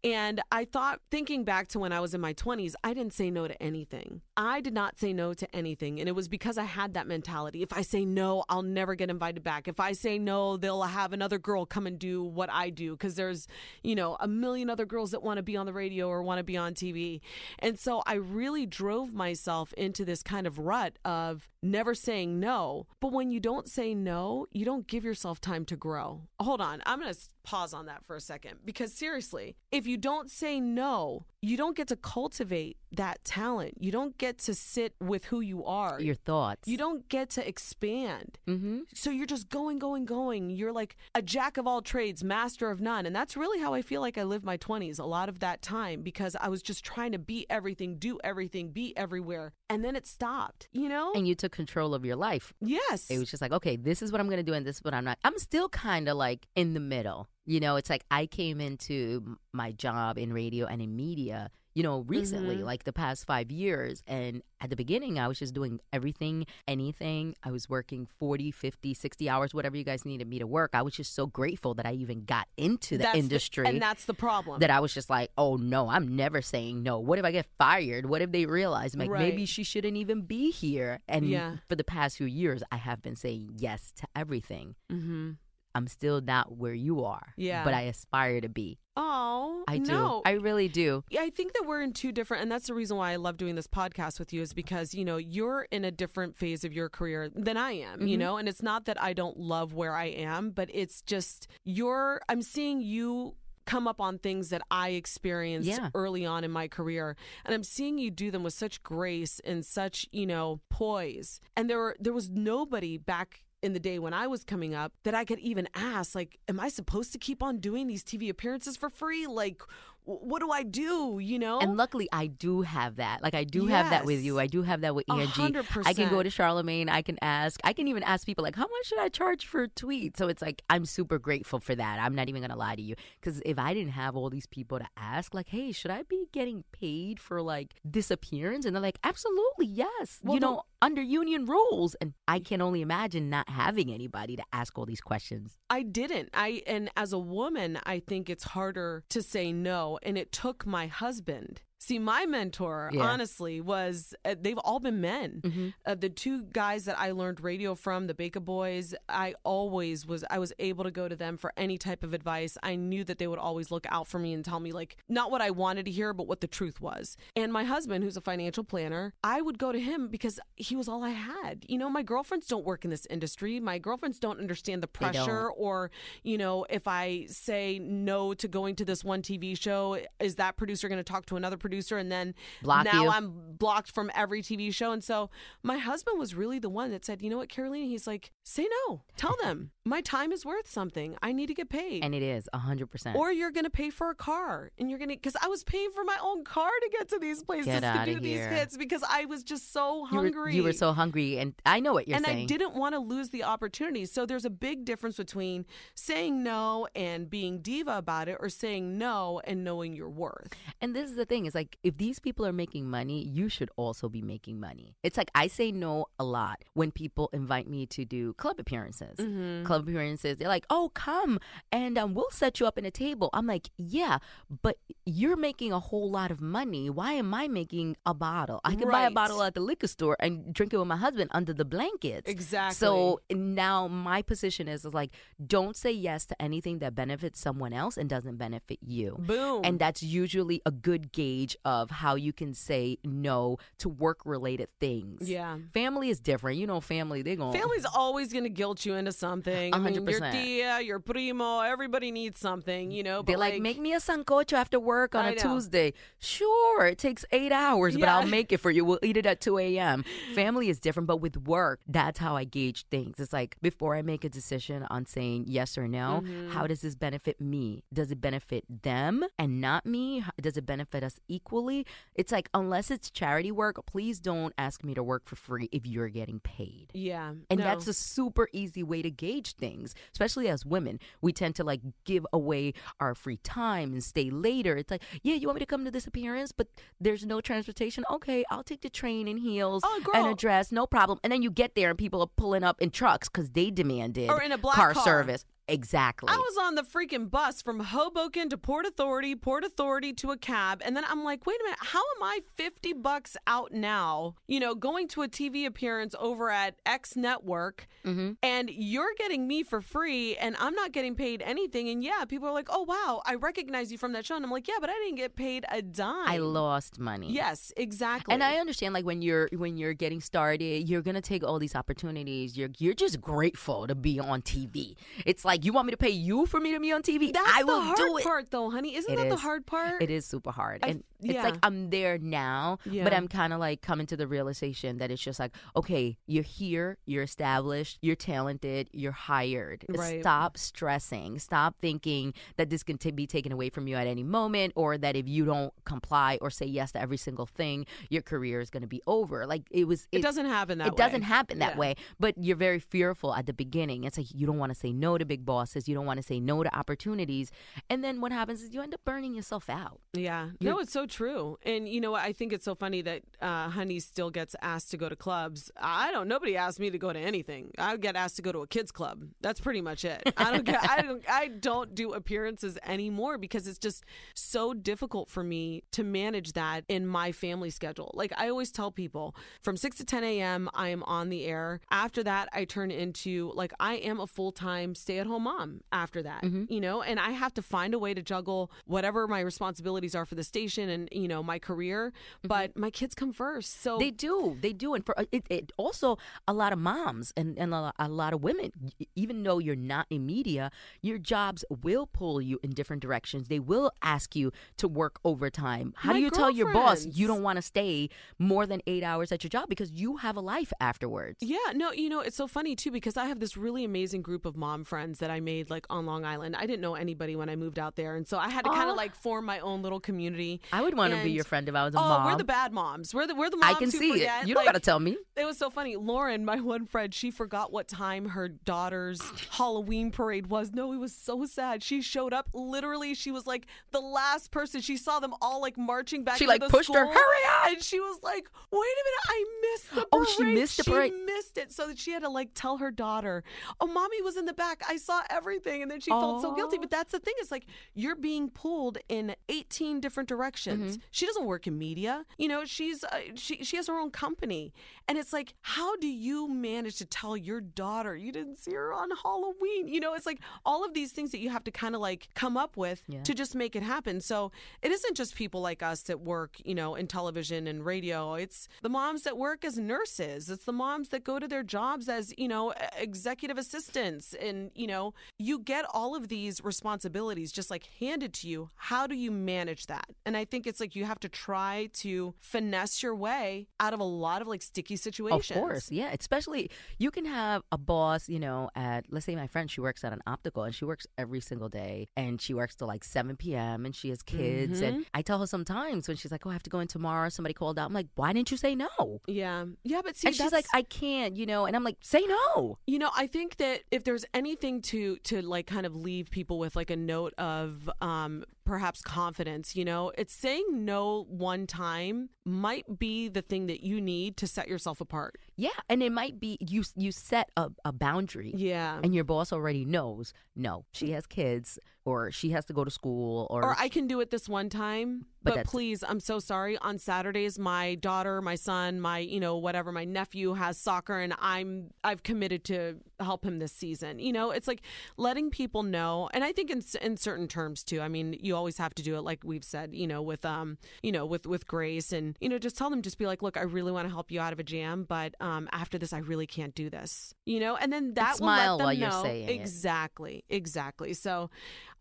And 0.03 0.41
I 0.51 0.65
thought, 0.65 1.01
thinking 1.09 1.43
back 1.43 1.67
to 1.69 1.79
when 1.79 1.91
I 1.91 1.99
was 1.99 2.13
in 2.13 2.21
my 2.21 2.33
20s, 2.33 2.73
I 2.83 2.93
didn't 2.93 3.13
say 3.13 3.29
no 3.29 3.47
to 3.47 3.61
anything. 3.61 4.21
I 4.35 4.61
did 4.61 4.73
not 4.73 4.99
say 4.99 5.11
no 5.11 5.33
to 5.33 5.55
anything. 5.55 5.99
And 5.99 6.07
it 6.07 6.13
was 6.13 6.27
because 6.27 6.57
I 6.57 6.65
had 6.65 6.93
that 6.93 7.07
mentality. 7.07 7.63
If 7.63 7.73
I 7.73 7.81
say 7.81 8.05
no, 8.05 8.43
I'll 8.47 8.61
never 8.61 8.95
get 8.95 9.09
invited 9.09 9.43
back. 9.43 9.67
If 9.67 9.79
I 9.79 9.93
say 9.93 10.19
no, 10.19 10.55
they'll 10.57 10.83
have 10.83 11.13
another 11.13 11.39
girl 11.39 11.65
come 11.65 11.87
and 11.87 11.97
do 11.97 12.23
what 12.23 12.49
I 12.51 12.69
do 12.69 12.91
because 12.91 13.15
there's, 13.15 13.47
you 13.83 13.95
know, 13.95 14.17
a 14.19 14.27
million 14.27 14.69
other 14.69 14.85
girls 14.85 15.11
that 15.11 15.23
want 15.23 15.37
to 15.37 15.43
be 15.43 15.57
on 15.57 15.65
the 15.65 15.73
radio 15.73 16.07
or 16.07 16.21
want 16.21 16.37
to 16.37 16.43
be 16.43 16.57
on 16.57 16.73
TV. 16.73 17.19
And 17.59 17.79
so 17.79 18.03
I 18.05 18.15
really 18.15 18.65
drove 18.65 19.13
myself 19.13 19.73
into 19.73 20.05
this 20.05 20.21
kind 20.21 20.45
of 20.45 20.59
rut 20.59 20.97
of 21.03 21.49
never 21.63 21.95
saying 21.95 22.39
no. 22.39 22.85
But 22.99 23.11
when 23.11 23.31
you 23.31 23.39
don't 23.39 23.67
say 23.67 23.95
no, 23.95 24.45
you 24.51 24.63
don't 24.63 24.87
give 24.87 25.03
yourself 25.03 25.41
time 25.41 25.65
to 25.65 25.75
grow. 25.75 26.21
Hold 26.39 26.61
on. 26.61 26.83
I'm 26.85 26.99
going 26.99 27.13
to 27.13 27.19
pause 27.43 27.73
on 27.73 27.85
that 27.85 28.03
for 28.05 28.15
a 28.15 28.21
second 28.21 28.59
because 28.65 28.93
seriously, 28.93 29.55
if 29.71 29.86
you 29.87 29.97
don't 29.97 30.29
say 30.29 30.59
no, 30.59 31.25
you 31.41 31.55
don't 31.55 31.75
get 31.77 31.87
to 31.89 31.95
cultivate 31.95 32.77
that 32.91 33.23
talent. 33.23 33.75
You 33.79 33.91
don't 33.91 34.17
get 34.17 34.37
to 34.39 34.53
sit 34.53 34.95
with 34.99 35.25
who 35.25 35.41
you 35.41 35.63
are. 35.65 35.99
Your 35.99 36.15
thoughts. 36.15 36.67
you 36.67 36.77
don't 36.77 37.07
get 37.09 37.29
to 37.31 37.47
expand. 37.47 38.39
Mm-hmm. 38.47 38.79
So 38.93 39.09
you're 39.11 39.27
just 39.27 39.49
going, 39.49 39.77
going, 39.77 40.05
going. 40.05 40.49
You're 40.49 40.71
like 40.71 40.97
a 41.13 41.21
jack 41.21 41.57
of 41.57 41.67
all 41.67 41.81
trades, 41.81 42.23
master 42.23 42.71
of 42.71 42.81
none. 42.81 43.05
And 43.05 43.15
that's 43.15 43.37
really 43.37 43.59
how 43.59 43.73
I 43.73 43.81
feel 43.81 44.01
like 44.01 44.17
I 44.17 44.23
lived 44.23 44.45
my 44.45 44.57
20s 44.57 44.99
a 44.99 45.05
lot 45.05 45.29
of 45.29 45.39
that 45.39 45.61
time 45.61 46.01
because 46.01 46.35
I 46.39 46.49
was 46.49 46.61
just 46.61 46.83
trying 46.83 47.11
to 47.11 47.19
be 47.19 47.45
everything, 47.49 47.97
do 47.97 48.19
everything, 48.23 48.69
be 48.69 48.95
everywhere. 48.97 49.53
And 49.69 49.83
then 49.83 49.95
it 49.95 50.07
stopped, 50.07 50.69
you 50.71 50.89
know? 50.89 51.11
And 51.13 51.27
you 51.27 51.35
took 51.35 51.51
control 51.51 51.93
of 51.93 52.03
your 52.05 52.15
life. 52.15 52.53
yes. 52.59 53.09
It 53.09 53.19
was 53.19 53.29
just 53.29 53.41
like, 53.41 53.51
okay, 53.51 53.75
this 53.75 54.01
is 54.01 54.11
what 54.11 54.21
I'm 54.21 54.27
going 54.27 54.37
to 54.37 54.43
do 54.43 54.53
and 54.53 54.65
this 54.65 54.77
is 54.77 54.83
what 54.83 54.93
I'm 54.93 55.05
not. 55.05 55.19
I'm 55.23 55.37
still 55.37 55.69
kind 55.69 56.07
of 56.09 56.17
like 56.17 56.47
in 56.55 56.73
the 56.73 56.79
middle. 56.79 57.27
You 57.47 57.59
know, 57.59 57.77
it's 57.77 57.89
like 57.89 58.03
I 58.11 58.27
came 58.27 58.61
into 58.61 59.37
my 59.53 59.71
job 59.71 60.17
in 60.19 60.31
radio 60.33 60.67
and 60.67 60.81
in 60.81 60.95
media 60.95 61.49
you 61.77 61.83
know, 61.83 61.99
recently, 62.07 62.55
Mhm. 62.57 62.63
like 62.63 62.85
the 62.85 62.91
past 62.91 63.23
five 63.27 63.51
years. 63.51 64.01
And 64.07 64.41
at 64.59 64.71
the 64.71 64.75
beginning, 64.75 65.19
I 65.19 65.27
was 65.27 65.37
just 65.37 65.53
doing 65.53 65.79
everything, 65.93 66.47
anything. 66.67 67.35
I 67.43 67.51
was 67.51 67.69
working 67.69 68.07
40, 68.19 68.49
50, 68.49 68.95
60 68.95 69.29
hours, 69.29 69.53
whatever 69.53 69.77
you 69.77 69.83
guys 69.83 70.03
needed 70.03 70.27
me 70.27 70.39
to 70.39 70.47
work. 70.47 70.71
I 70.73 70.81
was 70.81 70.95
just 70.95 71.13
so 71.13 71.27
grateful 71.27 71.75
that 71.75 71.85
I 71.85 71.93
even 71.93 72.25
got 72.25 72.47
into 72.57 72.97
the 72.97 73.03
That's 73.03 73.19
industry. 73.19 73.67
and 73.67 73.79
that's 73.79 74.05
the 74.05 74.15
problem. 74.15 74.59
that 74.61 74.71
I 74.71 74.79
was 74.79 74.91
just 74.91 75.07
like, 75.11 75.29
oh 75.37 75.55
no, 75.57 75.87
I'm 75.87 76.15
never 76.15 76.41
saying 76.41 76.81
no. 76.81 76.97
What 76.97 77.19
if 77.19 77.25
I 77.25 77.31
get 77.31 77.45
fired? 77.59 78.07
What 78.07 78.23
if 78.23 78.31
they 78.31 78.47
realize 78.47 78.95
like 78.95 79.11
maybe 79.11 79.45
she 79.45 79.63
shouldn't 79.63 79.97
even 79.97 80.21
be 80.23 80.49
here? 80.49 81.01
And 81.07 81.29
Yeah. 81.29 81.57
for 81.69 81.75
the 81.75 81.83
past 81.83 82.17
few 82.17 82.25
years, 82.25 82.63
I 82.71 82.77
have 82.77 83.03
been 83.03 83.15
saying 83.15 83.51
yes 83.59 83.91
to 83.97 84.07
everything. 84.15 84.73
mm-hmm. 84.91 85.33
I'm 85.77 85.87
still 85.87 86.19
not 86.21 86.57
where 86.57 86.73
you 86.73 87.03
are. 87.05 87.33
Yeah. 87.37 87.63
But 87.63 87.73
I 87.73 87.81
aspire 87.83 88.41
to 88.41 88.49
be. 88.49 88.79
Oh, 88.99 89.63
I 89.67 89.77
do. 89.77 89.91
No. 89.91 90.21
I 90.25 90.31
really 90.31 90.67
do. 90.67 91.03
Yeah, 91.11 91.21
I 91.21 91.29
think 91.29 91.53
that 91.53 91.65
we're 91.67 91.81
in 91.83 91.93
two 91.93 92.11
different, 92.11 92.41
and 92.43 92.51
that's 92.51 92.65
the 92.67 92.73
reason 92.73 92.97
why 92.97 93.11
I 93.11 93.17
love 93.17 93.37
doing 93.37 93.53
this 93.55 93.67
podcast 93.67 94.17
with 94.17 94.33
you 94.33 94.41
is 94.41 94.53
because, 94.53 94.95
you 94.95 95.05
know, 95.05 95.17
you're 95.17 95.67
in 95.71 95.85
a 95.85 95.91
different 95.91 96.35
phase 96.35 96.63
of 96.63 96.73
your 96.73 96.89
career 96.89 97.29
than 97.29 97.57
I 97.57 97.73
am, 97.73 98.07
you 98.07 98.15
Mhm. 98.17 98.19
know, 98.19 98.37
and 98.37 98.49
it's 98.49 98.63
not 98.63 98.85
that 98.85 98.99
I 99.01 99.13
don't 99.13 99.37
love 99.37 99.73
where 99.73 99.93
I 99.95 100.05
am, 100.05 100.49
but 100.49 100.69
it's 100.73 101.03
just 101.03 101.47
you're, 101.63 102.21
I'm 102.27 102.41
seeing 102.41 102.81
you 102.81 103.35
come 103.65 103.85
up 103.87 103.99
on 104.01 104.17
things 104.17 104.47
that 104.49 104.61
I 104.71 104.91
experienced 104.91 105.67
Yeah. 105.67 105.89
early 105.93 106.25
on 106.25 106.43
in 106.45 106.51
my 106.51 106.67
career 106.69 107.17
and 107.43 107.53
I'm 107.53 107.63
seeing 107.65 107.97
you 107.97 108.09
do 108.09 108.31
them 108.31 108.41
with 108.41 108.53
such 108.53 108.81
grace 108.81 109.41
and 109.41 109.65
such, 109.65 110.07
you 110.13 110.25
know, 110.25 110.61
poise. 110.69 111.41
And 111.55 111.69
there 111.69 111.77
were 111.77 111.97
there 111.99 112.13
was 112.13 112.29
nobody 112.29 112.97
back 112.97 113.43
in 113.61 113.73
the 113.73 113.79
day 113.79 113.99
when 113.99 114.13
I 114.13 114.27
was 114.27 114.43
coming 114.43 114.75
up 114.75 114.93
that 115.03 115.15
I 115.15 115.25
could 115.25 115.39
even 115.39 115.67
ask 115.73 116.13
like 116.15 116.37
am 116.47 116.59
I 116.59 116.69
supposed 116.69 117.11
to 117.13 117.17
keep 117.17 117.41
on 117.41 117.57
doing 117.59 117.87
these 117.87 118.03
TV 118.03 118.29
appearances 118.29 118.77
for 118.77 118.89
free? 118.89 119.27
Like 119.27 119.61
what 120.07 120.39
do 120.39 120.49
I 120.51 120.63
do, 120.63 121.19
you 121.21 121.37
know? 121.37 121.59
And 121.59 121.75
luckily, 121.75 122.07
I 122.13 122.27
do 122.27 122.61
have 122.61 122.95
that. 122.95 123.21
Like, 123.21 123.33
I 123.33 123.43
do 123.43 123.67
have 123.67 123.89
that 123.89 124.05
with 124.05 124.23
you. 124.23 124.39
I 124.39 124.47
do 124.47 124.61
have 124.61 124.81
that 124.81 124.95
with 124.95 125.03
Angie. 125.11 125.25
hundred 125.29 125.65
I 125.85 125.93
can 125.93 126.09
go 126.09 126.23
to 126.23 126.29
Charlamagne. 126.29 126.89
I 126.89 127.01
can 127.01 127.17
ask. 127.21 127.59
I 127.65 127.73
can 127.73 127.89
even 127.89 128.03
ask 128.03 128.25
people, 128.25 128.43
like, 128.43 128.55
how 128.55 128.63
much 128.67 128.85
should 128.85 128.99
I 128.99 129.09
charge 129.09 129.45
for 129.45 129.63
a 129.63 129.67
tweet? 129.67 130.15
So 130.17 130.29
it's 130.29 130.41
like, 130.41 130.61
I'm 130.69 130.85
super 130.85 131.19
grateful 131.19 131.59
for 131.59 131.75
that. 131.75 131.99
I'm 131.99 132.15
not 132.15 132.29
even 132.29 132.41
going 132.41 132.51
to 132.51 132.57
lie 132.57 132.75
to 132.75 132.81
you. 132.81 132.95
Because 133.19 133.41
if 133.45 133.59
I 133.59 133.73
didn't 133.73 133.91
have 133.91 134.15
all 134.15 134.29
these 134.29 134.47
people 134.47 134.79
to 134.79 134.87
ask, 134.95 135.33
like, 135.33 135.49
hey, 135.49 135.73
should 135.73 135.91
I 135.91 136.03
be 136.03 136.27
getting 136.31 136.63
paid 136.71 137.19
for, 137.19 137.41
like, 137.41 137.75
this 137.83 138.09
appearance? 138.09 138.65
And 138.65 138.73
they're 138.73 138.81
like, 138.81 138.99
absolutely, 139.03 139.65
yes. 139.65 140.19
Well, 140.23 140.35
you 140.35 140.39
know, 140.39 140.63
under 140.81 141.01
union 141.01 141.45
rules. 141.45 141.95
And 141.95 142.13
I 142.27 142.39
can 142.39 142.61
only 142.61 142.81
imagine 142.81 143.29
not 143.29 143.49
having 143.49 143.91
anybody 143.91 144.37
to 144.37 144.43
ask 144.53 144.77
all 144.77 144.85
these 144.85 145.01
questions. 145.01 145.57
I 145.69 145.83
didn't. 145.83 146.29
I 146.33 146.61
and 146.65 146.89
as 146.95 147.11
a 147.11 147.19
woman, 147.19 147.79
I 147.85 147.99
think 147.99 148.29
it's 148.29 148.43
harder 148.43 149.03
to 149.09 149.21
say 149.21 149.51
no 149.51 149.96
and 150.03 150.17
it 150.17 150.31
took 150.31 150.65
my 150.65 150.87
husband. 150.87 151.61
See, 151.79 151.99
my 151.99 152.25
mentor, 152.25 152.89
Yeah. 152.91 153.03
honestly, 153.03 153.61
was 153.61 154.15
uh, 154.25 154.35
they've 154.39 154.57
all 154.59 154.79
been 154.79 154.99
men. 154.99 155.41
Mhm. 155.43 155.73
Uh, 155.85 155.93
the 155.95 156.09
two 156.09 156.43
guys 156.45 156.85
that 156.85 156.97
I 156.99 157.11
learned 157.11 157.39
radio 157.39 157.75
from, 157.75 158.07
the 158.07 158.15
Baker 158.15 158.39
Boys, 158.39 158.95
I 159.07 159.35
always 159.43 160.05
was 160.05 160.25
I 160.29 160.39
was 160.39 160.51
able 160.57 160.83
to 160.85 160.91
go 160.91 161.07
to 161.07 161.15
them 161.15 161.37
for 161.37 161.53
any 161.55 161.77
type 161.77 162.03
of 162.03 162.13
advice. 162.13 162.57
I 162.63 162.75
knew 162.75 163.03
that 163.03 163.19
they 163.19 163.27
would 163.27 163.37
always 163.37 163.69
look 163.69 163.85
out 163.89 164.07
for 164.07 164.17
me 164.17 164.33
and 164.33 164.43
tell 164.43 164.59
me 164.59 164.71
like 164.71 164.97
not 165.07 165.29
what 165.29 165.39
I 165.41 165.51
wanted 165.51 165.85
to 165.85 165.91
hear, 165.91 166.13
but 166.13 166.27
what 166.27 166.41
the 166.41 166.47
truth 166.47 166.81
was. 166.81 167.15
And 167.35 167.53
my 167.53 167.63
husband, 167.63 168.03
who's 168.03 168.17
a 168.17 168.21
financial 168.21 168.63
planner, 168.63 169.13
I 169.23 169.41
would 169.41 169.59
go 169.59 169.71
to 169.71 169.79
him 169.79 170.07
because 170.07 170.39
he 170.55 170.75
was 170.75 170.89
all 170.89 171.03
I 171.03 171.11
had. 171.11 171.63
You 171.69 171.77
know, 171.77 171.89
my 171.91 172.01
girlfriends 172.01 172.47
don't 172.47 172.65
work 172.65 172.85
in 172.85 172.89
this 172.89 173.05
industry. 173.05 173.59
My 173.59 173.77
girlfriends 173.77 174.17
don't 174.17 174.39
understand 174.39 174.81
the 174.81 174.87
pressure 174.87 175.49
or, 175.51 175.91
you 176.23 176.39
know, 176.39 176.65
if 176.71 176.87
I 176.87 177.25
say 177.29 177.77
no 177.79 178.33
to 178.33 178.47
going 178.47 178.75
to 178.77 178.85
this 178.85 179.03
one 179.03 179.21
TV 179.21 179.53
show, 179.55 179.99
is 180.19 180.35
that 180.37 180.57
producer 180.57 180.89
going 180.89 180.97
to 180.99 181.03
talk 181.03 181.27
to 181.27 181.35
another 181.35 181.55
producer 181.55 181.66
and 181.97 182.11
then 182.11 182.33
Block 182.61 182.85
now 182.85 183.03
you. 183.03 183.09
I'm 183.09 183.33
blocked 183.57 183.91
from 183.91 184.11
every 184.15 184.41
TV 184.41 184.73
show? 184.73 184.91
And 184.91 185.03
so 185.03 185.29
my 185.63 185.77
husband 185.77 186.19
was 186.19 186.35
really 186.35 186.59
the 186.59 186.69
one 186.69 186.91
that 186.91 187.05
said, 187.05 187.21
you 187.21 187.29
know 187.29 187.37
what, 187.37 187.49
Carolina, 187.49 187.85
he's 187.85 188.07
like, 188.07 188.31
say 188.43 188.67
no. 188.87 189.01
Tell 189.15 189.35
them 189.41 189.71
my 189.85 190.01
time 190.01 190.31
is 190.31 190.45
worth 190.45 190.69
something. 190.69 191.15
I 191.21 191.31
need 191.31 191.47
to 191.47 191.53
get 191.53 191.69
paid. 191.69 192.03
And 192.03 192.13
it 192.13 192.23
is 192.23 192.49
100%. 192.53 193.15
or 193.15 193.31
you're 193.31 193.51
going 193.51 193.63
to 193.63 193.69
pay 193.69 193.89
for 193.89 194.09
a 194.09 194.15
car 194.15 194.71
and 194.77 194.89
you're 194.89 194.99
going 194.99 195.09
to, 195.09 195.15
because 195.15 195.35
I 195.41 195.47
was 195.47 195.63
paying 195.63 195.91
for 195.91 196.03
my 196.03 196.17
own 196.21 196.43
car 196.43 196.69
to 196.69 196.89
get 196.91 197.09
to 197.09 197.19
these 197.19 197.43
places 197.43 197.67
Get 197.67 197.81
to 197.81 198.13
do 198.13 198.19
these 198.19 198.39
here. 198.39 198.49
hits 198.49 198.77
because 198.77 199.03
I 199.09 199.25
was 199.25 199.43
just 199.43 199.71
so 199.73 200.07
you 200.11 200.17
were, 200.17 200.23
hungry 200.23 200.55
you 200.55 200.63
were 200.63 200.73
so 200.73 200.93
hungry. 200.93 201.37
And 201.37 201.53
I 201.65 201.79
know 201.79 201.93
what 201.93 202.07
you're 202.07 202.17
and 202.17 202.25
saying. 202.25 202.37
And 202.41 202.51
I 202.51 202.57
didn't 202.57 202.75
want 202.75 202.95
to 202.95 202.99
lose 202.99 203.29
the 203.29 203.43
opportunity. 203.43 204.05
So 204.05 204.25
there's 204.25 204.45
a 204.45 204.49
big 204.49 204.85
difference 204.85 205.17
between 205.17 205.65
saying 205.95 206.43
no 206.43 206.87
and 206.95 207.29
being 207.29 207.59
diva 207.59 207.97
about 207.97 208.27
it 208.27 208.37
or 208.39 208.49
saying 208.49 208.97
no 208.97 209.41
and 209.45 209.63
knowing 209.63 209.95
your 209.95 210.09
worth. 210.09 210.53
And 210.81 210.95
this 210.95 211.09
is 211.09 211.15
the 211.15 211.25
thing: 211.25 211.45
is 211.45 211.55
like 211.57 211.75
if 211.83 211.97
these 211.97 212.19
people 212.19 212.45
are 212.45 212.53
making 212.53 212.87
money, 212.87 213.23
you 213.23 213.49
should 213.49 213.71
also 213.75 214.07
be 214.07 214.21
making 214.21 214.59
money. 214.59 214.95
It's 215.01 215.17
like 215.17 215.31
I 215.33 215.47
say 215.47 215.71
no 215.71 216.05
a 216.19 216.23
lot 216.23 216.63
when 216.75 216.91
people 216.91 217.29
invite 217.33 217.67
me 217.67 217.87
to 217.87 218.05
do 218.05 218.33
club 218.33 218.59
appearances. 218.59 219.17
Mm-hmm. 219.17 219.65
Club 219.65 219.81
appearances, 219.87 220.37
they're 220.37 220.47
like, 220.47 220.67
"Oh, 220.69 220.91
come 220.93 221.39
and 221.71 221.97
um, 221.97 222.13
we'll 222.13 222.29
set 222.29 222.59
you 222.59 222.67
up 222.67 222.77
in 222.77 222.85
a 222.85 222.91
table." 222.91 223.31
I'm 223.33 223.47
like, 223.47 223.69
"Yeah, 223.75 224.19
but 224.61 224.77
you're 225.05 225.35
making 225.35 225.73
a 225.73 225.79
whole 225.79 226.11
lot 226.11 226.29
of 226.29 226.39
money. 226.39 226.91
Why 226.91 227.13
am 227.13 227.33
I 227.33 227.47
making 227.47 227.97
a 228.05 228.13
bottle? 228.13 228.61
I 228.63 228.75
could 228.75 228.89
buy 228.89 229.05
a 229.07 229.11
bottle 229.11 229.41
at 229.41 229.55
the 229.55 229.61
liquor 229.61 229.87
store 229.87 230.15
and 230.19 230.53
drink 230.53 230.73
it 230.73 230.77
with 230.77 230.87
my 230.87 230.97
husband 230.97 231.31
under 231.33 231.53
the 231.53 231.65
blankets." 231.65 232.29
Exactly. 232.29 232.75
So 232.75 233.19
now 233.31 233.87
my 233.87 234.21
position 234.21 234.67
is, 234.67 234.85
is 234.85 234.93
like, 234.93 235.11
don't 235.45 235.75
say 235.75 235.91
yes 235.91 236.27
to 236.27 236.39
anything 236.39 236.79
that 236.79 236.93
benefits 236.93 237.39
someone 237.39 237.73
else 237.73 237.97
and 237.97 238.07
doesn't 238.07 238.37
benefit 238.37 238.77
you. 238.85 239.17
Boom. 239.19 239.61
And 239.63 239.79
that's 239.79 240.03
usually 240.03 240.61
a 240.63 240.71
good 240.71 241.11
gauge 241.11 241.46
of 241.63 241.91
how 241.91 242.15
you 242.15 242.33
can 242.33 242.53
say 242.53 242.97
no 243.03 243.57
to 243.77 243.87
work 243.89 244.19
related 244.25 244.69
things. 244.79 245.29
Yeah. 245.29 245.57
Family 245.73 246.09
is 246.09 246.19
different. 246.19 246.57
You 246.57 246.67
know, 246.67 246.81
family, 246.81 247.21
they're 247.21 247.35
going. 247.35 247.53
Family's 247.57 247.85
always 247.85 248.31
going 248.33 248.43
to 248.43 248.49
guilt 248.49 248.85
you 248.85 248.95
into 248.95 249.11
something. 249.11 249.73
A 249.73 249.77
I 249.77 249.79
mean, 249.79 250.07
your 250.07 250.19
tia, 250.19 250.81
your 250.81 250.99
primo, 250.99 251.61
everybody 251.61 252.11
needs 252.11 252.39
something, 252.39 252.91
you 252.91 253.03
know. 253.03 253.23
But 253.23 253.27
They're 253.27 253.37
like, 253.37 253.61
make 253.61 253.79
me 253.79 253.93
a 253.93 253.97
sancocho 253.99 254.53
after 254.53 254.79
work 254.79 255.15
on 255.15 255.25
I 255.25 255.31
a 255.31 255.35
know. 255.35 255.41
Tuesday. 255.41 255.93
Sure, 256.19 256.85
it 256.85 256.97
takes 256.97 257.25
eight 257.31 257.51
hours, 257.51 257.95
but 257.97 258.09
I'll 258.09 258.25
make 258.27 258.51
it 258.51 258.57
for 258.57 258.71
you. 258.71 258.83
We'll 258.83 258.99
eat 259.03 259.17
it 259.17 259.25
at 259.25 259.39
2 259.41 259.57
a.m. 259.59 260.03
Family 260.35 260.69
is 260.69 260.79
different, 260.79 261.07
but 261.07 261.17
with 261.17 261.37
work, 261.37 261.79
that's 261.87 262.19
how 262.19 262.35
I 262.35 262.43
gauge 262.43 262.85
things. 262.89 263.19
It's 263.19 263.31
like 263.33 263.55
before 263.61 263.95
I 263.95 264.01
make 264.01 264.23
a 264.23 264.29
decision 264.29 264.85
on 264.89 265.05
saying 265.05 265.45
yes 265.47 265.77
or 265.77 265.87
no, 265.87 266.07
Mm-hmm. 266.17 266.49
how 266.51 266.65
does 266.67 266.81
this 266.81 266.95
benefit 266.95 267.39
me? 267.39 267.83
Does 267.93 268.11
it 268.11 268.19
benefit 268.19 268.63
them 268.83 269.23
and 269.37 269.61
not 269.61 269.85
me? 269.85 270.23
Does 270.41 270.57
it 270.57 270.65
benefit 270.65 271.03
us 271.03 271.19
equally? 271.37 271.85
It's 272.15 272.31
like, 272.31 272.49
unless 272.53 272.89
it's 272.91 273.09
charity 273.09 273.51
work, 273.51 273.85
please 273.85 274.19
don't 274.19 274.53
ask 274.57 274.83
me 274.83 274.93
to 274.95 275.03
work 275.03 275.23
for 275.25 275.35
free 275.35 275.69
if 275.71 275.85
you're 275.85 276.09
getting 276.09 276.39
paid. 276.39 276.87
Yeah. 276.93 277.33
And 277.49 277.59
no. 277.59 277.63
that's 277.63 277.87
a 277.87 277.93
super 277.93 278.49
easy 278.51 278.83
way 278.83 279.01
to 279.01 279.11
gauge 279.11 279.53
things, 279.53 279.93
especially 280.13 280.47
as 280.49 280.65
women. 280.65 280.99
We 281.21 281.31
tend 281.33 281.55
to 281.55 281.63
like 281.63 281.81
give 282.05 282.25
away 282.33 282.73
our 282.99 283.13
free 283.15 283.37
time 283.37 283.93
and 283.93 284.03
stay 284.03 284.29
later. 284.29 284.75
It's 284.77 284.91
like, 284.91 285.03
yeah, 285.23 285.35
you 285.35 285.47
want 285.47 285.57
me 285.57 285.59
to 285.61 285.65
come 285.65 285.85
to 285.85 285.91
this 285.91 286.07
appearance, 286.07 286.51
but 286.51 286.67
there's 286.99 287.25
no 287.25 287.39
transportation. 287.41 288.03
Okay, 288.11 288.43
I'll 288.49 288.63
take 288.63 288.81
the 288.81 288.89
train 288.89 289.27
in 289.27 289.37
heels 289.37 289.83
Oh, 289.85 290.01
and 290.13 290.27
a 290.27 290.33
dress, 290.35 290.71
no 290.71 290.87
problem. 290.87 291.19
And 291.23 291.31
then 291.31 291.41
you 291.41 291.51
get 291.51 291.75
there 291.75 291.89
and 291.89 291.97
people 291.97 292.21
are 292.21 292.31
pulling 292.35 292.63
up 292.63 292.81
in 292.81 292.89
trucks 292.89 293.29
because 293.29 293.51
they 293.51 293.69
demanded 293.71 294.29
Or 294.29 294.41
in 294.41 294.51
a 294.51 294.57
black 294.57 294.75
car, 294.75 294.93
car. 294.93 295.03
service. 295.03 295.45
Exactly. 295.67 296.29
I 296.31 296.37
was 296.37 296.57
on 296.61 296.75
the 296.75 296.81
freaking 296.83 297.29
bus 297.29 297.61
from 297.61 297.79
Hoboken 297.79 298.49
to 298.49 298.57
Port 298.57 298.85
Authority, 298.85 299.35
Port 299.35 299.63
Authority 299.63 300.13
to 300.13 300.31
a 300.31 300.37
cab, 300.37 300.81
and 300.85 300.95
then 300.95 301.03
I'm 301.07 301.23
like, 301.23 301.45
wait 301.45 301.59
a 301.59 301.63
minute, 301.65 301.79
how 301.81 301.99
am 302.17 302.23
I 302.23 302.39
50 302.55 302.93
bucks 302.93 303.35
out 303.47 303.73
now? 303.73 304.35
You 304.47 304.59
know, 304.59 304.75
going 304.75 305.07
to 305.09 305.23
a 305.23 305.27
TV 305.27 305.65
appearance 305.65 306.15
over 306.19 306.49
at 306.49 306.75
X 306.85 307.15
Network, 307.15 307.87
Mm-hmm. 308.05 308.31
and 308.41 308.69
you're 308.69 309.13
getting 309.17 309.47
me 309.47 309.63
for 309.63 309.81
free, 309.81 310.37
and 310.37 310.55
I'm 310.59 310.73
not 310.73 310.93
getting 310.93 311.13
paid 311.15 311.41
anything. 311.41 311.89
And 311.89 312.01
yeah, 312.01 312.23
people 312.23 312.47
are 312.47 312.53
like, 312.53 312.69
oh 312.71 312.83
wow, 312.83 313.21
I 313.25 313.35
recognize 313.35 313.91
you 313.91 313.97
from 313.97 314.13
that 314.13 314.25
show, 314.25 314.37
and 314.37 314.45
I'm 314.45 314.51
like, 314.51 314.67
yeah, 314.69 314.75
but 314.79 314.89
I 314.89 314.93
didn't 314.93 315.15
get 315.15 315.35
paid 315.35 315.65
a 315.69 315.81
dime. 315.81 316.27
I 316.27 316.37
lost 316.37 316.99
money. 316.99 317.29
Yes, 317.33 317.73
exactly. 317.75 318.33
And 318.33 318.41
I 318.41 318.55
understand, 318.59 318.93
like 318.93 319.03
when 319.05 319.21
you're 319.21 319.49
when 319.51 319.75
you're 319.75 319.93
getting 319.93 320.21
started, 320.21 320.87
you're 320.87 321.01
gonna 321.01 321.19
take 321.21 321.43
all 321.43 321.59
these 321.59 321.75
opportunities. 321.75 322.55
You're 322.57 322.69
you're 322.77 322.93
just 322.93 323.19
grateful 323.19 323.87
to 323.87 323.95
be 323.95 324.21
on 324.21 324.41
TV. 324.41 324.95
It's 325.25 325.43
like 325.43 325.56
you 325.65 325.73
want 325.73 325.87
me 325.87 325.91
to 325.91 325.97
pay 325.97 326.09
you 326.09 326.45
for 326.45 326.59
me 326.59 326.73
to 326.73 326.79
be 326.79 326.91
on 326.91 327.01
TV. 327.03 327.31
That's 327.33 327.49
I 327.53 327.63
will 327.63 327.79
the 327.79 327.85
hard 327.85 327.97
do 327.97 328.17
it. 328.17 328.23
part, 328.23 328.51
though, 328.51 328.69
honey. 328.69 328.95
Isn't 328.95 329.11
It 329.13 329.17
that 329.17 329.29
the 329.29 329.35
is. 329.35 329.41
hard 329.41 329.65
part? 329.65 330.01
It 330.01 330.09
is 330.09 330.25
super 330.25 330.51
hard, 330.51 330.83
I- 330.83 330.87
and 330.89 331.03
it's 331.19 331.33
yeah. 331.33 331.43
like 331.43 331.55
I'm 331.63 331.89
there 331.89 332.17
now, 332.17 332.77
but 332.85 333.13
I'm 333.13 333.27
kind 333.27 333.53
of 333.53 333.59
like 333.59 333.81
coming 333.81 334.05
to 334.07 334.17
the 334.17 334.27
realization 334.27 334.97
that 334.99 335.09
it's 335.11 335.21
just 335.21 335.39
like, 335.39 335.55
okay, 335.75 336.17
you're 336.27 336.43
here, 336.43 336.97
you're 337.05 337.23
established, 337.23 337.97
you're 338.01 338.15
talented, 338.15 338.89
you're 338.93 339.11
hired. 339.11 339.83
Right. 339.89 340.21
Stop 340.21 340.57
stressing. 340.57 341.39
Stop 341.39 341.75
thinking 341.81 342.33
that 342.57 342.69
this 342.69 342.83
can 342.83 342.97
t- 342.97 343.11
be 343.11 343.25
taken 343.25 343.51
away 343.51 343.69
from 343.69 343.87
you 343.87 343.95
at 343.95 344.05
any 344.07 344.23
moment, 344.23 344.73
or 344.75 344.97
that 344.97 345.15
if 345.15 345.27
you 345.27 345.45
don't 345.45 345.73
comply 345.85 346.37
or 346.41 346.49
say 346.49 346.65
yes 346.67 346.91
to 346.91 347.01
every 347.01 347.17
single 347.17 347.45
thing, 347.47 347.85
your 348.09 348.21
career 348.21 348.59
is 348.61 348.69
going 348.69 348.81
to 348.81 348.87
be 348.87 349.01
over. 349.07 349.45
Like 349.47 349.63
it 349.71 349.85
was. 349.87 350.07
it 350.11 350.21
doesn't 350.21 350.45
happen 350.45 350.77
that 350.77 350.87
it 350.87 350.93
way. 350.93 350.97
doesn't 350.97 351.21
happen 351.23 351.59
that 351.59 351.73
Yeah. 351.73 351.79
way 351.79 351.95
but 352.19 352.35
you're 352.37 352.55
very 352.55 352.79
fearful 352.79 353.33
at 353.33 353.45
the 353.45 353.53
beginning 353.53 354.03
it's 354.03 354.17
like 354.17 354.27
you 354.33 354.45
don't 354.45 354.57
want 354.59 354.71
to 354.71 354.77
say 354.77 354.91
no 354.93 355.17
to 355.17 355.25
big 355.25 355.45
bosses 355.45 355.87
you 355.87 355.95
don't 355.95 356.05
want 356.05 356.17
to 356.17 356.23
say 356.23 356.39
no 356.39 356.61
to 356.63 356.75
opportunities 356.77 357.51
and 357.89 358.03
then 358.03 358.21
what 358.21 358.31
happens 358.31 358.61
is 358.61 358.73
you 358.73 358.81
end 358.81 358.93
up 358.93 359.01
burning 359.03 359.33
yourself 359.33 359.69
out 359.69 359.99
Yeah. 360.13 360.49
You're- 360.59 360.73
no, 360.75 360.79
it's 360.79 360.91
so 360.91 361.05
true. 361.07 361.57
And 361.63 361.87
you 361.87 362.01
know 362.01 362.11
what? 362.11 362.23
I 362.23 362.33
think 362.33 362.53
it's 362.53 362.65
so 362.65 362.75
funny 362.75 363.01
that 363.01 363.23
uh, 363.41 363.69
Honey 363.69 363.99
still 363.99 364.29
gets 364.29 364.55
asked 364.61 364.91
to 364.91 364.97
go 364.97 365.09
to 365.09 365.15
clubs. 365.15 365.71
I 365.79 366.11
don't. 366.11 366.27
Nobody 366.27 366.55
asked 366.55 366.79
me 366.79 366.89
to 366.89 366.97
go 366.97 367.11
to 367.11 367.19
anything. 367.19 367.71
I 367.77 367.97
get 367.97 368.15
asked 368.15 368.35
to 368.37 368.41
go 368.41 368.51
to 368.51 368.59
a 368.59 368.67
kids 368.67 368.91
club. 368.91 369.23
That's 369.41 369.59
pretty 369.59 369.81
much 369.81 370.05
it. 370.05 370.21
I 370.37 370.51
don't 370.51 370.65
get. 370.65 370.87
I 370.89 371.01
don't. 371.01 371.23
I 371.29 371.47
don't 371.47 371.95
do 371.95 372.13
appearances 372.13 372.77
anymore 372.85 373.37
because 373.37 373.67
it's 373.67 373.79
just 373.79 374.03
so 374.33 374.73
difficult 374.73 375.29
for 375.29 375.43
me 375.43 375.83
to 375.91 376.03
manage 376.03 376.53
that 376.53 376.83
in 376.87 377.07
my 377.07 377.31
family 377.31 377.69
schedule. 377.69 378.11
Like 378.13 378.33
I 378.37 378.49
always 378.49 378.71
tell 378.71 378.91
people, 378.91 379.35
from 379.61 379.77
six 379.77 379.97
to 379.97 380.05
ten 380.05 380.23
a.m. 380.23 380.69
I 380.73 380.89
am 380.89 381.03
on 381.03 381.29
the 381.29 381.45
air. 381.45 381.81
After 381.91 382.23
that, 382.23 382.49
I 382.53 382.65
turn 382.65 382.91
into 382.91 383.51
like 383.55 383.73
I 383.79 383.95
am 383.95 384.19
a 384.19 384.27
full 384.27 384.51
time 384.51 384.95
stay 384.95 385.19
at 385.19 385.27
home 385.27 385.43
mom. 385.43 385.81
After 385.91 386.21
that, 386.23 386.43
you 386.69 386.79
know, 386.79 387.01
and 387.01 387.19
I 387.19 387.31
have 387.31 387.53
to 387.55 387.61
find 387.61 387.93
a 387.93 387.99
way 387.99 388.13
to 388.13 388.21
juggle 388.21 388.71
whatever 388.85 389.27
my 389.27 389.39
responsibilities 389.41 390.15
are 390.15 390.25
for 390.25 390.35
the 390.35 390.43
station 390.43 390.89
and 390.89 390.96
you 391.11 391.27
know 391.27 391.41
my 391.43 391.59
career. 391.59 392.13
But 392.43 392.67
my 392.77 392.89
kids 392.89 393.13
come 393.13 393.31
first. 393.33 393.81
So 393.81 393.97
They 393.97 394.11
do, 394.11 394.57
they 394.61 394.73
do, 394.73 394.93
and 394.95 395.05
for 395.05 395.13
uh, 395.19 395.25
it, 395.31 395.43
it 395.49 395.71
also 395.77 396.17
a 396.47 396.53
lot 396.53 396.71
of 396.73 396.79
moms 396.79 397.33
and 397.37 397.57
and 397.57 397.73
a 397.73 397.81
lot, 397.81 397.95
a 397.99 398.09
lot 398.09 398.31
of 398.33 398.41
women. 398.41 398.71
Even 399.15 399.43
though 399.43 399.59
you're 399.59 399.75
not 399.93 400.05
in 400.09 400.25
media, 400.25 400.71
your 401.01 401.17
jobs 401.17 401.63
will 401.83 402.05
pull 402.07 402.41
you 402.41 402.59
in 402.63 402.71
different 402.71 403.01
directions. 403.01 403.47
They 403.47 403.59
will 403.59 403.91
ask 404.01 404.35
you 404.35 404.51
to 404.77 404.87
work 404.87 405.19
overtime. 405.23 405.93
How 405.97 406.13
do 406.13 406.19
you 406.19 406.29
tell 406.29 406.51
your 406.51 406.71
boss 406.73 407.05
you 407.05 407.27
don't 407.27 407.43
want 407.43 407.57
to 407.57 407.61
stay 407.61 408.09
more 408.39 408.65
than 408.65 408.81
eight 408.87 409.03
hours 409.03 409.31
at 409.31 409.43
your 409.43 409.49
job 409.49 409.69
because 409.69 409.91
you 409.91 410.17
have 410.17 410.35
a 410.35 410.41
life 410.41 410.71
afterwards? 410.79 411.37
Yeah, 411.41 411.57
no, 411.73 411.91
you 411.91 412.09
know, 412.09 412.21
it's 412.21 412.35
so 412.37 412.47
funny 412.47 412.75
too 412.75 412.91
because 412.91 413.17
I 413.17 413.25
have 413.25 413.39
this 413.39 413.57
really 413.57 413.83
amazing 413.83 414.21
group 414.21 414.45
of 414.45 414.55
mom 414.55 414.83
friends 414.83 415.19
that 415.19 415.29
I 415.29 415.39
made 415.39 415.69
like 415.69 415.85
on 415.89 416.05
Long 416.05 416.25
Island. 416.25 416.55
I 416.55 416.65
didn't 416.65 416.81
know 416.81 416.95
anybody 416.95 417.35
when 417.35 417.49
I 417.49 417.55
moved 417.55 417.79
out 417.79 417.95
there, 417.95 418.15
and 418.15 418.27
so 418.27 418.37
I 418.37 418.49
had 418.49 418.65
to 418.65 418.71
kind 418.71 418.89
of 418.89 418.95
like 418.95 419.15
form 419.15 419.45
my 419.45 419.59
own 419.59 419.81
little 419.81 419.99
community. 419.99 420.61
I 420.71 420.81
would 420.87 420.97
want 420.97 421.13
to 421.13 421.23
be 421.23 421.31
your 421.31 421.43
friend 421.43 421.67
if 421.67 421.75
I 421.75 421.83
was 421.83 421.93
a 421.93 421.99
oh, 421.99 422.01
mom. 422.01 422.25
we're 422.25 422.37
the 422.37 422.43
bad 422.43 422.71
moms. 422.71 423.13
We're 423.13 423.27
the 423.27 423.35
we're 423.35 423.49
the 423.49 423.57
I 423.61 423.73
moms 423.73 423.77
can 423.77 423.91
who 423.91 423.97
see 423.97 424.11
forget, 424.11 424.43
it. 424.43 424.47
You 424.47 424.53
don't 424.55 424.65
like- 424.65 424.73
got 424.73 424.79
to 424.79 424.85
tell 424.85 424.99
me. 424.99 425.17
It 425.35 425.45
was 425.45 425.57
so 425.57 425.69
funny. 425.69 425.95
Lauren, 425.95 426.45
my 426.45 426.59
one 426.59 426.85
friend, 426.85 427.13
she 427.13 427.29
forgot 427.29 427.71
what 427.71 427.87
time 427.87 428.29
her 428.29 428.47
daughter's 428.47 429.21
Halloween 429.51 430.11
parade 430.11 430.47
was. 430.47 430.71
No, 430.73 430.93
it 430.93 430.97
was 430.97 431.13
so 431.13 431.45
sad. 431.45 431.83
She 431.83 432.01
showed 432.01 432.33
up. 432.33 432.49
Literally, 432.53 433.13
she 433.13 433.31
was 433.31 433.45
like 433.45 433.67
the 433.91 433.99
last 433.99 434.51
person. 434.51 434.81
She 434.81 434.97
saw 434.97 435.19
them 435.19 435.33
all 435.41 435.61
like 435.61 435.77
marching 435.77 436.23
back. 436.23 436.37
She, 436.37 436.47
like, 436.47 436.61
pushed 436.69 436.93
her, 436.93 437.05
"Hurry 437.05 437.13
up!" 437.13 437.67
And 437.67 437.83
she 437.83 437.99
was 437.99 438.19
like, 438.23 438.49
"Wait 438.71 438.79
a 438.79 439.03
minute, 439.03 439.25
I 439.27 439.45
missed 439.61 439.89
the 439.89 439.95
parade." 439.95 440.07
Oh, 440.11 440.25
she 440.25 440.43
missed 440.43 440.77
the 440.77 440.83
parade. 440.85 441.13
She 441.13 441.25
missed 441.25 441.57
it, 441.57 441.71
so 441.71 441.87
that 441.87 441.99
she 441.99 442.11
had 442.11 442.23
to 442.23 442.29
like 442.29 442.49
tell 442.55 442.77
her 442.77 442.91
daughter, 442.91 443.43
"Oh, 443.79 443.87
mommy 443.87 444.21
was 444.21 444.37
in 444.37 444.45
the 444.45 444.53
back. 444.53 444.81
I 444.87 444.97
saw 444.97 445.21
everything." 445.29 445.81
And 445.81 445.91
then 445.91 445.99
she 445.99 446.11
felt 446.11 446.41
so 446.41 446.53
guilty. 446.53 446.77
But 446.77 446.89
that's 446.89 447.11
the 447.11 447.19
thing. 447.19 447.33
It's 447.37 447.51
like 447.51 447.65
you're 447.93 448.15
being 448.15 448.49
pulled 448.49 448.97
in 449.09 449.35
18 449.49 449.99
different 449.99 450.29
directions. 450.29 450.76
Mm-hmm. 450.79 450.95
She 451.11 451.25
doesn't 451.25 451.45
work 451.45 451.67
in 451.67 451.77
media. 451.77 452.25
You 452.37 452.47
know, 452.47 452.65
she's 452.65 453.03
uh, 453.03 453.19
she 453.35 453.63
she 453.63 453.75
has 453.77 453.87
her 453.87 453.97
own 453.99 454.11
company, 454.11 454.73
and 455.07 455.17
it's 455.17 455.33
like, 455.33 455.53
how 455.61 455.95
do 455.97 456.07
you 456.07 456.47
manage 456.47 456.97
to 456.97 457.05
tell 457.05 457.35
your 457.37 457.61
daughter 457.61 458.15
you 458.15 458.31
didn't 458.31 458.57
see 458.57 458.73
her 458.73 458.93
on 458.93 459.09
Halloween? 459.23 459.87
You 459.87 459.99
know, 459.99 460.13
it's 460.13 460.25
like 460.25 460.39
all 460.65 460.83
of 460.85 460.93
these 460.93 461.11
things 461.11 461.31
that 461.31 461.39
you 461.39 461.49
have 461.49 461.63
to 461.65 461.71
kind 461.71 461.95
of 461.95 462.01
like 462.01 462.29
come 462.35 462.57
up 462.57 462.77
with 462.77 463.03
Yeah. 463.07 463.23
to 463.23 463.33
just 463.33 463.55
make 463.55 463.75
it 463.75 463.83
happen. 463.83 464.21
So 464.21 464.51
it 464.81 464.91
isn't 464.91 465.15
just 465.15 465.35
people 465.35 465.61
like 465.61 465.81
us 465.81 466.01
that 466.03 466.19
work, 466.21 466.57
you 466.65 466.75
know, 466.75 466.95
in 466.95 467.07
television 467.07 467.67
and 467.67 467.85
radio. 467.85 468.35
It's 468.35 468.67
the 468.81 468.89
moms 468.89 469.23
that 469.23 469.37
work 469.37 469.65
as 469.65 469.77
nurses. 469.77 470.49
It's 470.49 470.65
the 470.65 470.71
moms 470.73 471.09
that 471.09 471.23
go 471.23 471.39
to 471.39 471.47
their 471.47 471.63
jobs 471.63 472.07
as, 472.09 472.33
you 472.37 472.47
know, 472.47 472.73
executive 472.97 473.57
assistants. 473.57 474.33
And, 474.33 474.71
you 474.75 474.87
know, 474.87 475.13
you 475.39 475.59
get 475.59 475.85
all 475.93 476.15
of 476.15 476.27
these 476.27 476.63
responsibilities 476.63 477.51
just 477.51 477.71
like 477.71 477.85
handed 477.99 478.33
to 478.35 478.47
you. 478.47 478.69
How 478.75 479.07
do 479.07 479.15
you 479.15 479.31
manage 479.31 479.87
that? 479.87 480.05
And 480.25 480.37
I 480.37 480.45
think 480.45 480.66
it's 480.67 480.79
like 480.79 480.95
you 480.95 481.05
have 481.05 481.19
to 481.21 481.29
try 481.29 481.89
to 481.93 482.33
finesse 482.39 483.01
your 483.01 483.15
way 483.15 483.67
out 483.79 483.93
of 483.93 483.99
a 483.99 484.03
lot 484.03 484.41
of 484.41 484.47
like 484.47 484.61
sticky 484.61 484.95
situations. 484.95 485.51
Of 485.51 485.57
course, 485.57 485.91
yeah. 485.91 486.13
Especially 486.17 486.69
you 486.97 487.11
can 487.11 487.25
have 487.25 487.63
a 487.71 487.77
boss, 487.77 488.29
you 488.29 488.39
know, 488.39 488.69
at 488.75 489.05
let's 489.09 489.25
say 489.25 489.35
my 489.35 489.47
friend, 489.47 489.69
she 489.69 489.81
works 489.81 490.03
at 490.03 490.13
an 490.13 490.21
optical 490.27 490.63
and 490.63 490.73
she 490.73 490.85
works 490.85 491.07
every 491.17 491.41
single 491.41 491.69
day 491.69 492.07
and 492.15 492.41
she 492.41 492.53
works 492.53 492.75
till 492.75 492.87
like 492.87 493.03
seven 493.03 493.35
PM 493.35 493.85
and 493.85 493.95
she 493.95 494.09
has 494.09 494.21
kids 494.21 494.81
and 494.81 495.05
I 495.13 495.21
tell 495.21 495.39
her 495.39 495.47
sometimes 495.47 496.07
when 496.07 496.17
she's 496.17 496.31
like, 496.31 496.45
Oh, 496.45 496.49
I 496.49 496.53
have 496.53 496.63
to 496.63 496.69
go 496.69 496.79
in 496.79 496.87
tomorrow, 496.87 497.29
somebody 497.29 497.53
called 497.53 497.79
out. 497.79 497.87
I'm 497.87 497.93
like, 497.93 498.07
Why 498.15 498.33
didn't 498.33 498.51
you 498.51 498.57
say 498.57 498.75
no? 498.75 499.21
Yeah. 499.27 499.65
Yeah. 499.83 500.01
But 500.03 500.15
see, 500.17 500.27
and 500.27 500.35
she's 500.35 500.51
like, 500.51 500.65
I 500.73 500.81
can't, 500.83 501.35
you 501.35 501.45
know, 501.45 501.65
and 501.65 501.75
I'm 501.75 501.83
like, 501.83 501.97
say 502.01 502.23
no. 502.27 502.77
You 502.85 502.99
know, 502.99 503.09
I 503.15 503.27
think 503.27 503.57
that 503.57 503.81
if 503.91 504.03
there's 504.03 504.25
anything 504.33 504.81
to 504.83 505.17
to 505.17 505.41
like 505.41 505.67
kind 505.67 505.85
of 505.85 505.95
leave 505.95 506.29
people 506.29 506.59
with 506.59 506.75
like 506.75 506.89
a 506.89 506.95
note 506.95 507.33
of 507.37 507.89
um 508.01 508.43
perhaps 508.67 509.01
confidence, 509.01 509.75
you 509.77 509.85
know, 509.85 510.11
it's 510.17 510.33
saying 510.33 510.65
no 510.71 511.25
one 511.29 511.65
time 511.65 512.29
might 512.43 512.99
be 512.99 513.29
the 513.29 513.41
thing 513.41 513.67
that 513.67 513.81
you 513.81 514.01
need 514.01 514.35
to 514.37 514.45
set 514.45 514.67
yourself 514.67 514.99
apart. 514.99 515.35
Yeah. 515.55 515.69
And 515.89 516.03
it 516.03 516.11
might 516.11 516.39
be 516.39 516.57
you 516.59 516.83
you 516.95 517.11
set 517.13 517.49
a, 517.55 517.69
a 517.85 517.93
boundary. 517.93 518.53
Yeah. 518.55 518.99
And 519.01 519.15
your 519.15 519.23
boss 519.23 519.53
already 519.53 519.85
knows, 519.85 520.33
no, 520.55 520.85
she 520.91 521.11
has 521.11 521.25
kids 521.25 521.79
or 522.07 522.31
she 522.31 522.51
has 522.51 522.63
to 522.63 522.73
go 522.73 522.85
to 522.85 522.89
school 522.89 523.47
or, 523.49 523.65
or 523.65 523.75
I 523.77 523.89
can 523.89 524.07
do 524.07 524.21
it 524.21 524.31
this 524.31 524.47
one 524.47 524.69
time, 524.69 525.25
But 525.43 525.55
but, 525.55 525.65
please, 525.65 526.03
I'm 526.07 526.21
so 526.21 526.39
sorry. 526.39 526.77
On 526.77 526.97
Saturdays, 526.97 527.59
my 527.59 527.95
daughter, 527.95 528.41
my 528.41 528.55
son, 528.55 529.01
my 529.01 529.19
you 529.19 529.41
know 529.41 529.57
whatever, 529.57 529.91
my 529.91 530.05
nephew 530.05 530.53
has 530.53 530.77
soccer, 530.77 531.19
and 531.19 531.33
I'm 531.39 531.91
I've 532.05 532.23
committed 532.23 532.63
to 532.65 532.97
help 533.19 533.43
him 533.43 533.59
this 533.59 533.73
season. 533.73 534.19
You 534.19 534.31
know, 534.31 534.51
it's 534.51 534.67
like 534.67 534.81
letting 535.17 535.49
people 535.49 535.83
know, 535.83 536.29
and 536.33 536.45
I 536.45 536.53
think 536.53 536.69
in 536.71 536.81
in 537.01 537.17
certain 537.17 537.47
terms 537.47 537.83
too. 537.83 537.99
I 537.99 538.07
mean, 538.07 538.37
you 538.41 538.55
always 538.55 538.77
have 538.77 538.93
to 538.95 539.03
do 539.03 539.15
it, 539.15 539.21
like 539.21 539.41
we've 539.43 539.65
said, 539.65 539.93
you 539.93 540.07
know, 540.07 540.21
with 540.21 540.45
um, 540.45 540.77
you 541.03 541.11
know, 541.11 541.25
with 541.25 541.45
with 541.45 541.67
grace, 541.67 542.13
and 542.13 542.37
you 542.39 542.47
know, 542.47 542.57
just 542.57 542.77
tell 542.77 542.89
them, 542.89 543.01
just 543.01 543.17
be 543.17 543.25
like, 543.25 543.41
look, 543.41 543.57
I 543.57 543.63
really 543.63 543.91
want 543.91 544.07
to 544.07 544.13
help 544.13 544.31
you 544.31 544.39
out 544.39 544.53
of 544.53 544.59
a 544.59 544.63
jam, 544.63 545.05
but 545.07 545.35
um, 545.41 545.67
after 545.73 545.97
this, 545.97 546.13
I 546.13 546.19
really 546.19 546.47
can't 546.47 546.73
do 546.73 546.89
this. 546.89 547.33
You 547.45 547.59
know, 547.59 547.75
and 547.75 547.91
then 547.91 548.13
that 548.13 548.31
will 548.39 548.47
smile 548.47 548.77
let 548.77 548.77
them 548.77 548.85
while 548.85 548.93
you're 548.93 549.09
know 549.09 549.25
it. 549.25 549.49
exactly, 549.49 550.45
exactly. 550.49 551.13
So. 551.13 551.49